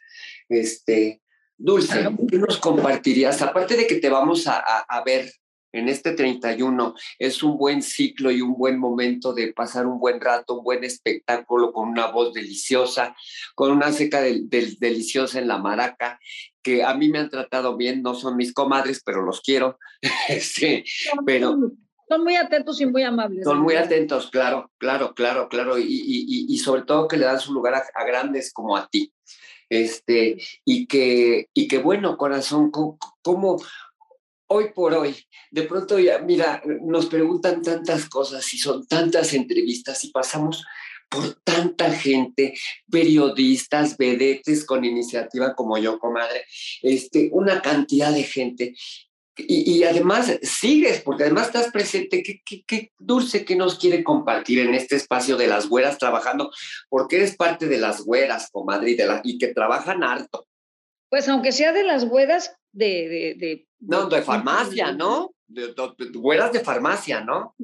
Este, 0.49 1.23
Dulce, 1.57 2.05
¿qué 2.29 2.37
nos 2.37 2.59
compartirías? 2.59 3.41
Aparte 3.43 3.77
de 3.77 3.87
que 3.87 4.01
te 4.01 4.09
vamos 4.09 4.49
a, 4.49 4.59
a, 4.59 5.05
ver 5.05 5.31
en 5.71 5.89
este 5.89 6.15
31, 6.15 6.97
es 7.21 7.45
un 7.45 7.57
buen 7.59 7.81
ciclo 7.83 8.33
y 8.33 8.41
un 8.41 8.55
buen 8.55 8.81
momento 8.81 9.33
de 9.33 9.53
pasar 9.53 9.87
un 9.87 10.01
buen 10.01 10.21
rato, 10.21 10.59
un 10.59 10.65
buen 10.65 10.83
espectáculo 10.83 11.73
con 11.73 11.91
una 11.91 12.09
voz 12.09 12.35
deliciosa, 12.35 13.15
con 13.55 13.71
una 13.71 13.93
seca 13.93 14.23
deliciosa 14.23 15.39
en 15.39 15.47
la 15.47 15.59
maraca, 15.59 16.19
que 16.61 16.83
a 16.83 16.93
mí 16.95 17.09
me 17.09 17.21
han 17.21 17.31
tratado 17.31 17.77
bien, 17.77 18.03
no 18.03 18.17
son 18.17 18.37
mis 18.37 18.53
comadres, 18.53 19.01
pero 19.05 19.23
los 19.23 19.43
quiero. 19.43 19.79
sí, 20.41 20.83
pero 21.25 21.57
son 22.09 22.23
muy 22.23 22.37
atentos 22.37 22.81
y 22.81 22.87
muy 22.87 23.03
amables. 23.03 23.45
Son 23.45 23.61
muy 23.61 23.75
atentos, 23.75 24.31
claro, 24.31 24.71
claro, 24.79 25.15
claro, 25.15 25.49
claro. 25.49 25.79
Y, 25.79 25.85
y, 25.85 26.47
y 26.49 26.59
sobre 26.59 26.83
todo 26.83 27.09
que 27.09 27.17
le 27.17 27.25
dan 27.25 27.41
su 27.41 27.53
lugar 27.53 27.75
a, 27.75 28.05
grandes 28.05 28.53
como 28.53 28.77
a 28.77 28.89
ti. 28.89 29.13
Este, 29.69 30.37
y 30.65 30.87
que, 30.87 31.49
y 31.53 31.67
que 31.67 31.79
bueno, 31.79 32.17
corazón, 32.17 32.71
como 32.71 33.57
hoy 34.49 34.73
por 34.73 34.95
hoy, 34.95 35.17
de 35.51 35.63
pronto 35.63 35.99
ya, 35.99 36.21
mira, 36.21 36.63
nos 36.83 37.07
preguntan 37.07 37.63
tantas 37.63 38.09
cosas 38.09 38.55
y 38.55 38.59
son 38.59 38.87
tantas 38.87 39.35
entrevistas 39.35 40.05
y 40.05 40.11
pasamos 40.11 40.65
por 41.09 41.35
tanta 41.43 41.91
gente, 41.91 42.55
periodistas, 42.91 43.97
vedetes 43.97 44.65
con 44.65 44.85
iniciativa 44.85 45.55
como 45.55 45.79
yo, 45.79 45.99
comadre, 45.99 46.45
este, 46.83 47.31
una 47.33 47.61
cantidad 47.63 48.13
de 48.13 48.23
gente 48.23 48.75
y, 49.37 49.85
además 49.85 50.39
sigues, 50.43 51.03
porque 51.03 51.25
además 51.25 51.49
estás 51.49 51.71
presente. 51.71 52.23
¿Qué, 52.23 52.43
qué, 52.67 52.93
dulce 52.99 53.45
que 53.45 53.57
nos 53.57 53.79
quiere 53.79 54.03
compartir 54.03 54.61
en 54.61 54.75
este 54.75 54.97
espacio 54.97 55.37
de 55.37 55.47
las 55.47 55.69
güeras 55.69 55.99
trabajando? 55.99 56.51
Porque 56.89 57.17
eres 57.17 57.37
parte 57.37 57.67
de 57.67 57.79
las 57.79 58.03
güeras, 58.03 58.51
comadre, 58.51 58.93
y, 58.93 58.95
de 58.95 59.07
la, 59.07 59.21
y 59.25 59.39
que 59.39 59.49
trabajan 59.49 60.03
harto. 60.03 60.47
Pues 61.11 61.29
aunque 61.29 61.53
sea 61.53 61.73
de 61.73 61.85
las 61.85 62.07
güeras 62.07 62.57
de... 62.73 63.37
de, 63.39 63.67
no, 63.81 64.09
de 64.09 64.23
farmacia, 64.23 64.93
¿no? 64.93 65.35
De, 65.47 65.75
güeras 66.15 66.53
de 66.53 66.61
farmacia, 66.61 67.21
¿no? 67.21 67.55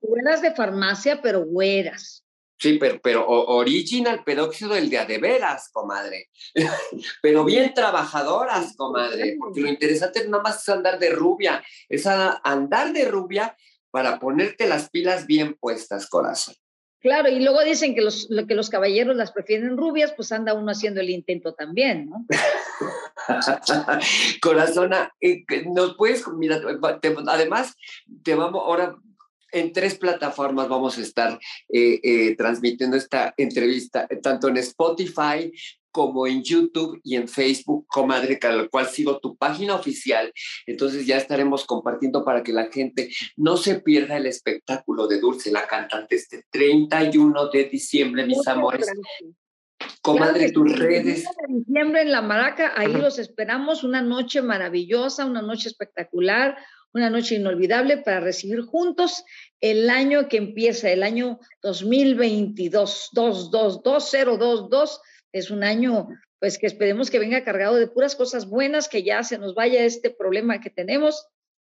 güeras 0.00 0.42
de 0.42 0.54
farmacia, 0.54 1.20
pero 1.22 1.44
güeras. 1.44 2.24
Sí, 2.60 2.76
pero, 2.78 3.00
pero 3.02 3.26
original 3.26 4.22
peróxido 4.22 4.76
el 4.76 4.90
de 4.90 5.18
veras, 5.18 5.70
comadre. 5.72 6.28
pero 7.22 7.44
bien 7.44 7.72
trabajadoras, 7.72 8.76
comadre, 8.76 9.36
porque 9.38 9.62
lo 9.62 9.68
interesante 9.68 10.24
no 10.24 10.32
nada 10.32 10.42
más 10.42 10.62
es 10.62 10.68
andar 10.68 10.98
de 10.98 11.10
rubia, 11.10 11.64
es 11.88 12.06
andar 12.06 12.92
de 12.92 13.06
rubia 13.06 13.56
para 13.90 14.20
ponerte 14.20 14.68
las 14.68 14.90
pilas 14.90 15.26
bien 15.26 15.54
puestas, 15.54 16.06
corazón. 16.06 16.54
Claro, 17.00 17.30
y 17.30 17.40
luego 17.40 17.64
dicen 17.64 17.94
que 17.94 18.02
los, 18.02 18.28
que 18.46 18.54
los 18.54 18.68
caballeros 18.68 19.16
las 19.16 19.32
prefieren 19.32 19.78
rubias, 19.78 20.12
pues 20.12 20.30
anda 20.30 20.52
uno 20.52 20.70
haciendo 20.70 21.00
el 21.00 21.08
intento 21.08 21.54
también, 21.54 22.10
¿no? 22.10 22.26
Corazona, 24.42 25.10
eh, 25.18 25.44
nos 25.64 25.96
puedes, 25.96 26.28
mira, 26.28 26.60
además, 27.26 27.74
te 28.22 28.34
vamos, 28.34 28.62
ahora 28.66 28.96
en 29.52 29.72
tres 29.72 29.96
plataformas 29.96 30.68
vamos 30.68 30.98
a 30.98 31.02
estar 31.02 31.38
eh, 31.68 32.00
eh, 32.02 32.36
transmitiendo 32.36 32.96
esta 32.96 33.34
entrevista, 33.36 34.06
tanto 34.22 34.48
en 34.48 34.58
Spotify 34.58 35.52
como 35.90 36.26
en 36.26 36.42
YouTube 36.42 37.00
y 37.02 37.16
en 37.16 37.28
Facebook, 37.28 37.86
comadre, 37.88 38.38
al 38.42 38.70
cual 38.70 38.86
sigo 38.86 39.18
tu 39.18 39.36
página 39.36 39.74
oficial. 39.74 40.32
Entonces 40.66 41.06
ya 41.06 41.16
estaremos 41.16 41.64
compartiendo 41.64 42.24
para 42.24 42.42
que 42.42 42.52
la 42.52 42.70
gente 42.70 43.10
no 43.36 43.56
se 43.56 43.80
pierda 43.80 44.16
el 44.16 44.26
espectáculo 44.26 45.06
de 45.06 45.20
Dulce, 45.20 45.50
la 45.50 45.66
cantante, 45.66 46.16
este 46.16 46.44
31 46.50 47.48
de 47.48 47.64
diciembre, 47.64 48.26
mis 48.26 48.46
amores. 48.46 48.90
Comadre, 50.02 50.52
tus 50.52 50.78
redes. 50.78 51.24
De 51.24 51.54
diciembre 51.54 52.02
en 52.02 52.12
La 52.12 52.22
Maraca, 52.22 52.72
ahí 52.76 52.92
los 52.92 53.18
esperamos. 53.18 53.82
Una 53.82 54.02
noche 54.02 54.42
maravillosa, 54.42 55.24
una 55.24 55.42
noche 55.42 55.68
espectacular, 55.68 56.56
una 56.92 57.10
noche 57.10 57.36
inolvidable 57.36 57.98
para 57.98 58.20
recibir 58.20 58.62
juntos 58.62 59.24
el 59.60 59.88
año 59.90 60.28
que 60.28 60.38
empieza, 60.38 60.90
el 60.90 61.02
año 61.02 61.38
2022, 61.62 63.10
2022. 63.12 65.00
Es 65.32 65.50
un 65.50 65.62
año, 65.62 66.08
pues 66.38 66.58
que 66.58 66.66
esperemos 66.66 67.10
que 67.10 67.18
venga 67.18 67.44
cargado 67.44 67.76
de 67.76 67.86
puras 67.86 68.16
cosas 68.16 68.48
buenas, 68.48 68.88
que 68.88 69.02
ya 69.02 69.22
se 69.22 69.38
nos 69.38 69.54
vaya 69.54 69.84
este 69.84 70.10
problema 70.10 70.60
que 70.60 70.70
tenemos 70.70 71.28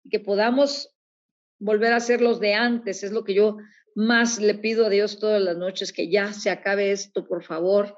y 0.04 0.10
que 0.10 0.20
podamos 0.20 0.94
volver 1.60 1.94
a 1.94 2.00
ser 2.00 2.22
los 2.22 2.40
de 2.40 2.54
antes. 2.54 3.04
Es 3.04 3.12
lo 3.12 3.24
que 3.24 3.34
yo 3.34 3.58
más 3.96 4.40
le 4.40 4.56
pido 4.56 4.86
a 4.86 4.90
Dios 4.90 5.20
todas 5.20 5.42
las 5.42 5.58
noches, 5.58 5.92
que 5.92 6.10
ya 6.10 6.32
se 6.32 6.50
acabe 6.50 6.92
esto, 6.92 7.28
por 7.28 7.44
favor, 7.44 7.96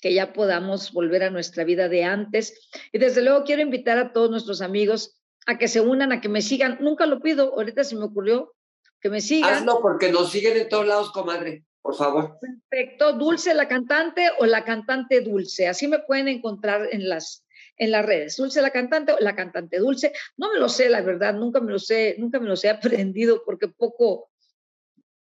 que 0.00 0.14
ya 0.14 0.32
podamos 0.32 0.92
volver 0.92 1.24
a 1.24 1.30
nuestra 1.30 1.64
vida 1.64 1.88
de 1.88 2.04
antes. 2.04 2.70
Y 2.92 2.98
desde 2.98 3.22
luego 3.22 3.44
quiero 3.44 3.62
invitar 3.62 3.98
a 3.98 4.12
todos 4.12 4.30
nuestros 4.30 4.60
amigos 4.60 5.21
a 5.46 5.58
que 5.58 5.68
se 5.68 5.80
unan, 5.80 6.12
a 6.12 6.20
que 6.20 6.28
me 6.28 6.42
sigan. 6.42 6.78
Nunca 6.80 7.06
lo 7.06 7.20
pido, 7.20 7.54
ahorita 7.54 7.84
se 7.84 7.96
me 7.96 8.04
ocurrió 8.04 8.54
que 9.00 9.10
me 9.10 9.20
sigan. 9.20 9.54
Hazlo 9.54 9.80
porque 9.80 10.10
nos 10.12 10.30
siguen 10.30 10.56
en 10.56 10.68
todos 10.68 10.86
lados, 10.86 11.12
comadre, 11.12 11.64
por 11.80 11.94
favor. 11.94 12.38
Perfecto, 12.40 13.14
Dulce 13.14 13.54
la 13.54 13.68
cantante 13.68 14.30
o 14.38 14.46
la 14.46 14.64
cantante 14.64 15.20
Dulce. 15.20 15.68
Así 15.68 15.88
me 15.88 15.98
pueden 16.00 16.28
encontrar 16.28 16.88
en 16.92 17.08
las 17.08 17.44
en 17.76 17.90
las 17.90 18.04
redes. 18.04 18.36
Dulce 18.36 18.62
la 18.62 18.70
cantante 18.70 19.12
o 19.12 19.16
la 19.18 19.34
cantante 19.34 19.78
Dulce. 19.78 20.12
No 20.36 20.52
me 20.52 20.58
lo 20.58 20.68
sé, 20.68 20.88
la 20.88 21.00
verdad, 21.00 21.34
nunca 21.34 21.60
me 21.60 21.72
lo 21.72 21.78
sé, 21.78 22.16
nunca 22.18 22.38
me 22.38 22.48
los 22.48 22.62
he 22.64 22.70
aprendido 23.08 23.42
porque 23.44 23.68
poco 23.68 24.30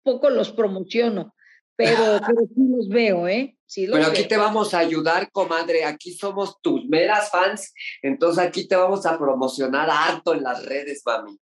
poco 0.03 0.29
los 0.29 0.51
promociono, 0.51 1.33
pero, 1.75 2.19
pero 2.25 2.41
sí 2.47 2.67
los 2.69 2.87
veo, 2.89 3.27
¿eh? 3.27 3.57
Sí 3.65 3.87
pero 3.91 4.05
aquí 4.05 4.27
te 4.27 4.37
vamos 4.37 4.73
a 4.73 4.79
ayudar, 4.79 5.31
comadre. 5.31 5.83
Aquí 5.83 6.13
somos 6.13 6.61
tus 6.61 6.85
meras 6.85 7.31
fans, 7.31 7.73
entonces 8.01 8.43
aquí 8.43 8.67
te 8.67 8.75
vamos 8.75 9.05
a 9.05 9.17
promocionar 9.17 9.89
harto 9.89 10.33
en 10.33 10.43
las 10.43 10.63
redes, 10.65 11.01
mami. 11.05 11.39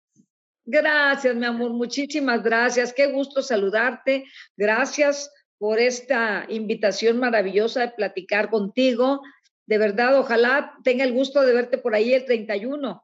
Gracias, 0.65 1.35
mi 1.35 1.45
amor, 1.45 1.71
muchísimas 1.71 2.43
gracias. 2.43 2.93
Qué 2.93 3.07
gusto 3.07 3.41
saludarte. 3.41 4.25
Gracias 4.55 5.31
por 5.57 5.79
esta 5.79 6.45
invitación 6.47 7.19
maravillosa 7.19 7.81
de 7.81 7.89
platicar 7.89 8.51
contigo. 8.51 9.21
De 9.65 9.79
verdad, 9.79 10.19
ojalá 10.19 10.75
tenga 10.83 11.03
el 11.03 11.13
gusto 11.13 11.41
de 11.41 11.53
verte 11.53 11.79
por 11.79 11.95
ahí 11.95 12.13
el 12.13 12.25
31. 12.25 13.03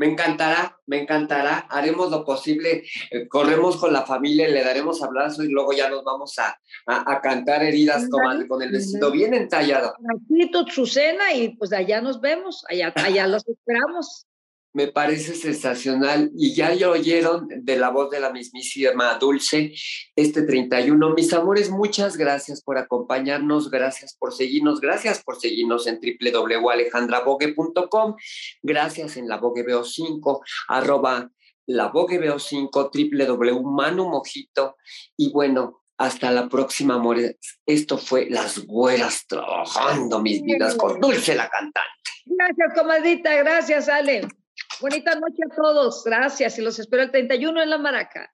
Me 0.00 0.06
encantará, 0.06 0.78
me 0.86 1.02
encantará. 1.02 1.66
Haremos 1.68 2.10
lo 2.10 2.24
posible. 2.24 2.84
Eh, 3.10 3.28
corremos 3.28 3.76
con 3.76 3.92
la 3.92 4.06
familia, 4.06 4.48
le 4.48 4.64
daremos 4.64 5.02
abrazo 5.02 5.42
y 5.42 5.48
luego 5.48 5.74
ya 5.74 5.90
nos 5.90 6.02
vamos 6.04 6.38
a, 6.38 6.58
a, 6.86 7.20
cantar 7.20 7.62
heridas 7.62 8.08
con, 8.08 8.48
con 8.48 8.62
el 8.62 8.72
vestido 8.72 9.10
bien 9.10 9.34
entallado. 9.34 9.92
su 10.70 10.86
cena 10.86 11.34
y 11.34 11.50
pues 11.50 11.74
allá 11.74 12.00
nos 12.00 12.18
vemos, 12.18 12.64
allá, 12.70 12.94
allá 12.96 13.26
los 13.26 13.46
esperamos 13.46 14.26
me 14.72 14.88
parece 14.88 15.34
sensacional 15.34 16.30
y 16.36 16.54
ya 16.54 16.74
lo 16.74 16.92
oyeron 16.92 17.48
de 17.48 17.76
la 17.76 17.90
voz 17.90 18.10
de 18.10 18.20
la 18.20 18.30
mismísima 18.30 19.18
Dulce 19.18 19.72
este 20.14 20.42
31. 20.42 21.14
Mis 21.14 21.32
amores, 21.32 21.70
muchas 21.70 22.16
gracias 22.16 22.62
por 22.62 22.78
acompañarnos, 22.78 23.70
gracias 23.70 24.16
por 24.16 24.32
seguirnos, 24.32 24.80
gracias 24.80 25.22
por 25.22 25.40
seguirnos 25.40 25.86
en 25.86 26.00
www.alejandrabogue.com, 26.00 28.16
gracias 28.62 29.16
en 29.16 29.28
la 29.28 29.40
5 29.40 30.42
arroba 30.68 31.30
la 31.66 31.92
5 32.38 32.90
www.manumojito 32.92 34.76
y 35.16 35.32
bueno, 35.32 35.82
hasta 35.98 36.30
la 36.30 36.48
próxima, 36.48 36.94
amores. 36.94 37.36
Esto 37.66 37.98
fue 37.98 38.30
Las 38.30 38.64
Güeras 38.64 39.26
trabajando 39.26 40.20
mis 40.20 40.42
vidas 40.42 40.74
con 40.74 40.98
Dulce 40.98 41.34
la 41.34 41.50
cantante. 41.50 41.90
Gracias, 42.24 42.72
comadita. 42.74 43.34
Gracias, 43.34 43.88
Ale. 43.88 44.26
Bonita 44.80 45.14
noche 45.14 45.42
a 45.50 45.54
todos. 45.54 46.02
Gracias. 46.04 46.58
Y 46.58 46.62
los 46.62 46.78
espero 46.78 47.02
el 47.02 47.10
31 47.10 47.62
en 47.62 47.70
La 47.70 47.78
Maraca. 47.78 48.30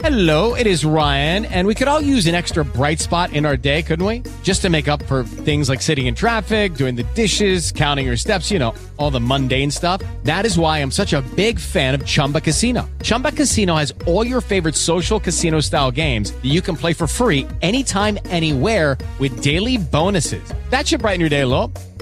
Hello, 0.00 0.54
it 0.54 0.66
is 0.66 0.84
Ryan, 0.84 1.46
and 1.46 1.68
we 1.68 1.74
could 1.74 1.86
all 1.86 2.00
use 2.00 2.26
an 2.26 2.34
extra 2.34 2.64
bright 2.64 2.98
spot 2.98 3.32
in 3.32 3.46
our 3.46 3.56
day, 3.56 3.80
couldn't 3.80 4.04
we? 4.04 4.22
Just 4.42 4.60
to 4.62 4.68
make 4.68 4.88
up 4.88 5.00
for 5.04 5.22
things 5.22 5.68
like 5.68 5.80
sitting 5.80 6.06
in 6.06 6.16
traffic, 6.16 6.74
doing 6.74 6.96
the 6.96 7.04
dishes, 7.14 7.70
counting 7.70 8.04
your 8.04 8.16
steps, 8.16 8.50
you 8.50 8.58
know, 8.58 8.74
all 8.98 9.12
the 9.12 9.20
mundane 9.20 9.70
stuff. 9.70 10.02
That 10.24 10.44
is 10.44 10.58
why 10.58 10.78
I'm 10.78 10.90
such 10.90 11.12
a 11.12 11.22
big 11.36 11.60
fan 11.60 11.94
of 11.94 12.04
Chumba 12.04 12.40
Casino. 12.40 12.90
Chumba 13.02 13.30
Casino 13.30 13.76
has 13.76 13.94
all 14.04 14.26
your 14.26 14.40
favorite 14.40 14.74
social 14.74 15.20
casino 15.20 15.60
style 15.60 15.92
games 15.92 16.32
that 16.32 16.50
you 16.50 16.60
can 16.60 16.76
play 16.76 16.92
for 16.92 17.06
free 17.06 17.46
anytime, 17.62 18.18
anywhere 18.26 18.98
with 19.20 19.42
daily 19.42 19.78
bonuses. 19.78 20.52
That 20.70 20.88
should 20.88 21.02
brighten 21.02 21.20
your 21.20 21.30
day 21.30 21.42
a 21.42 21.46
little. 21.46 21.72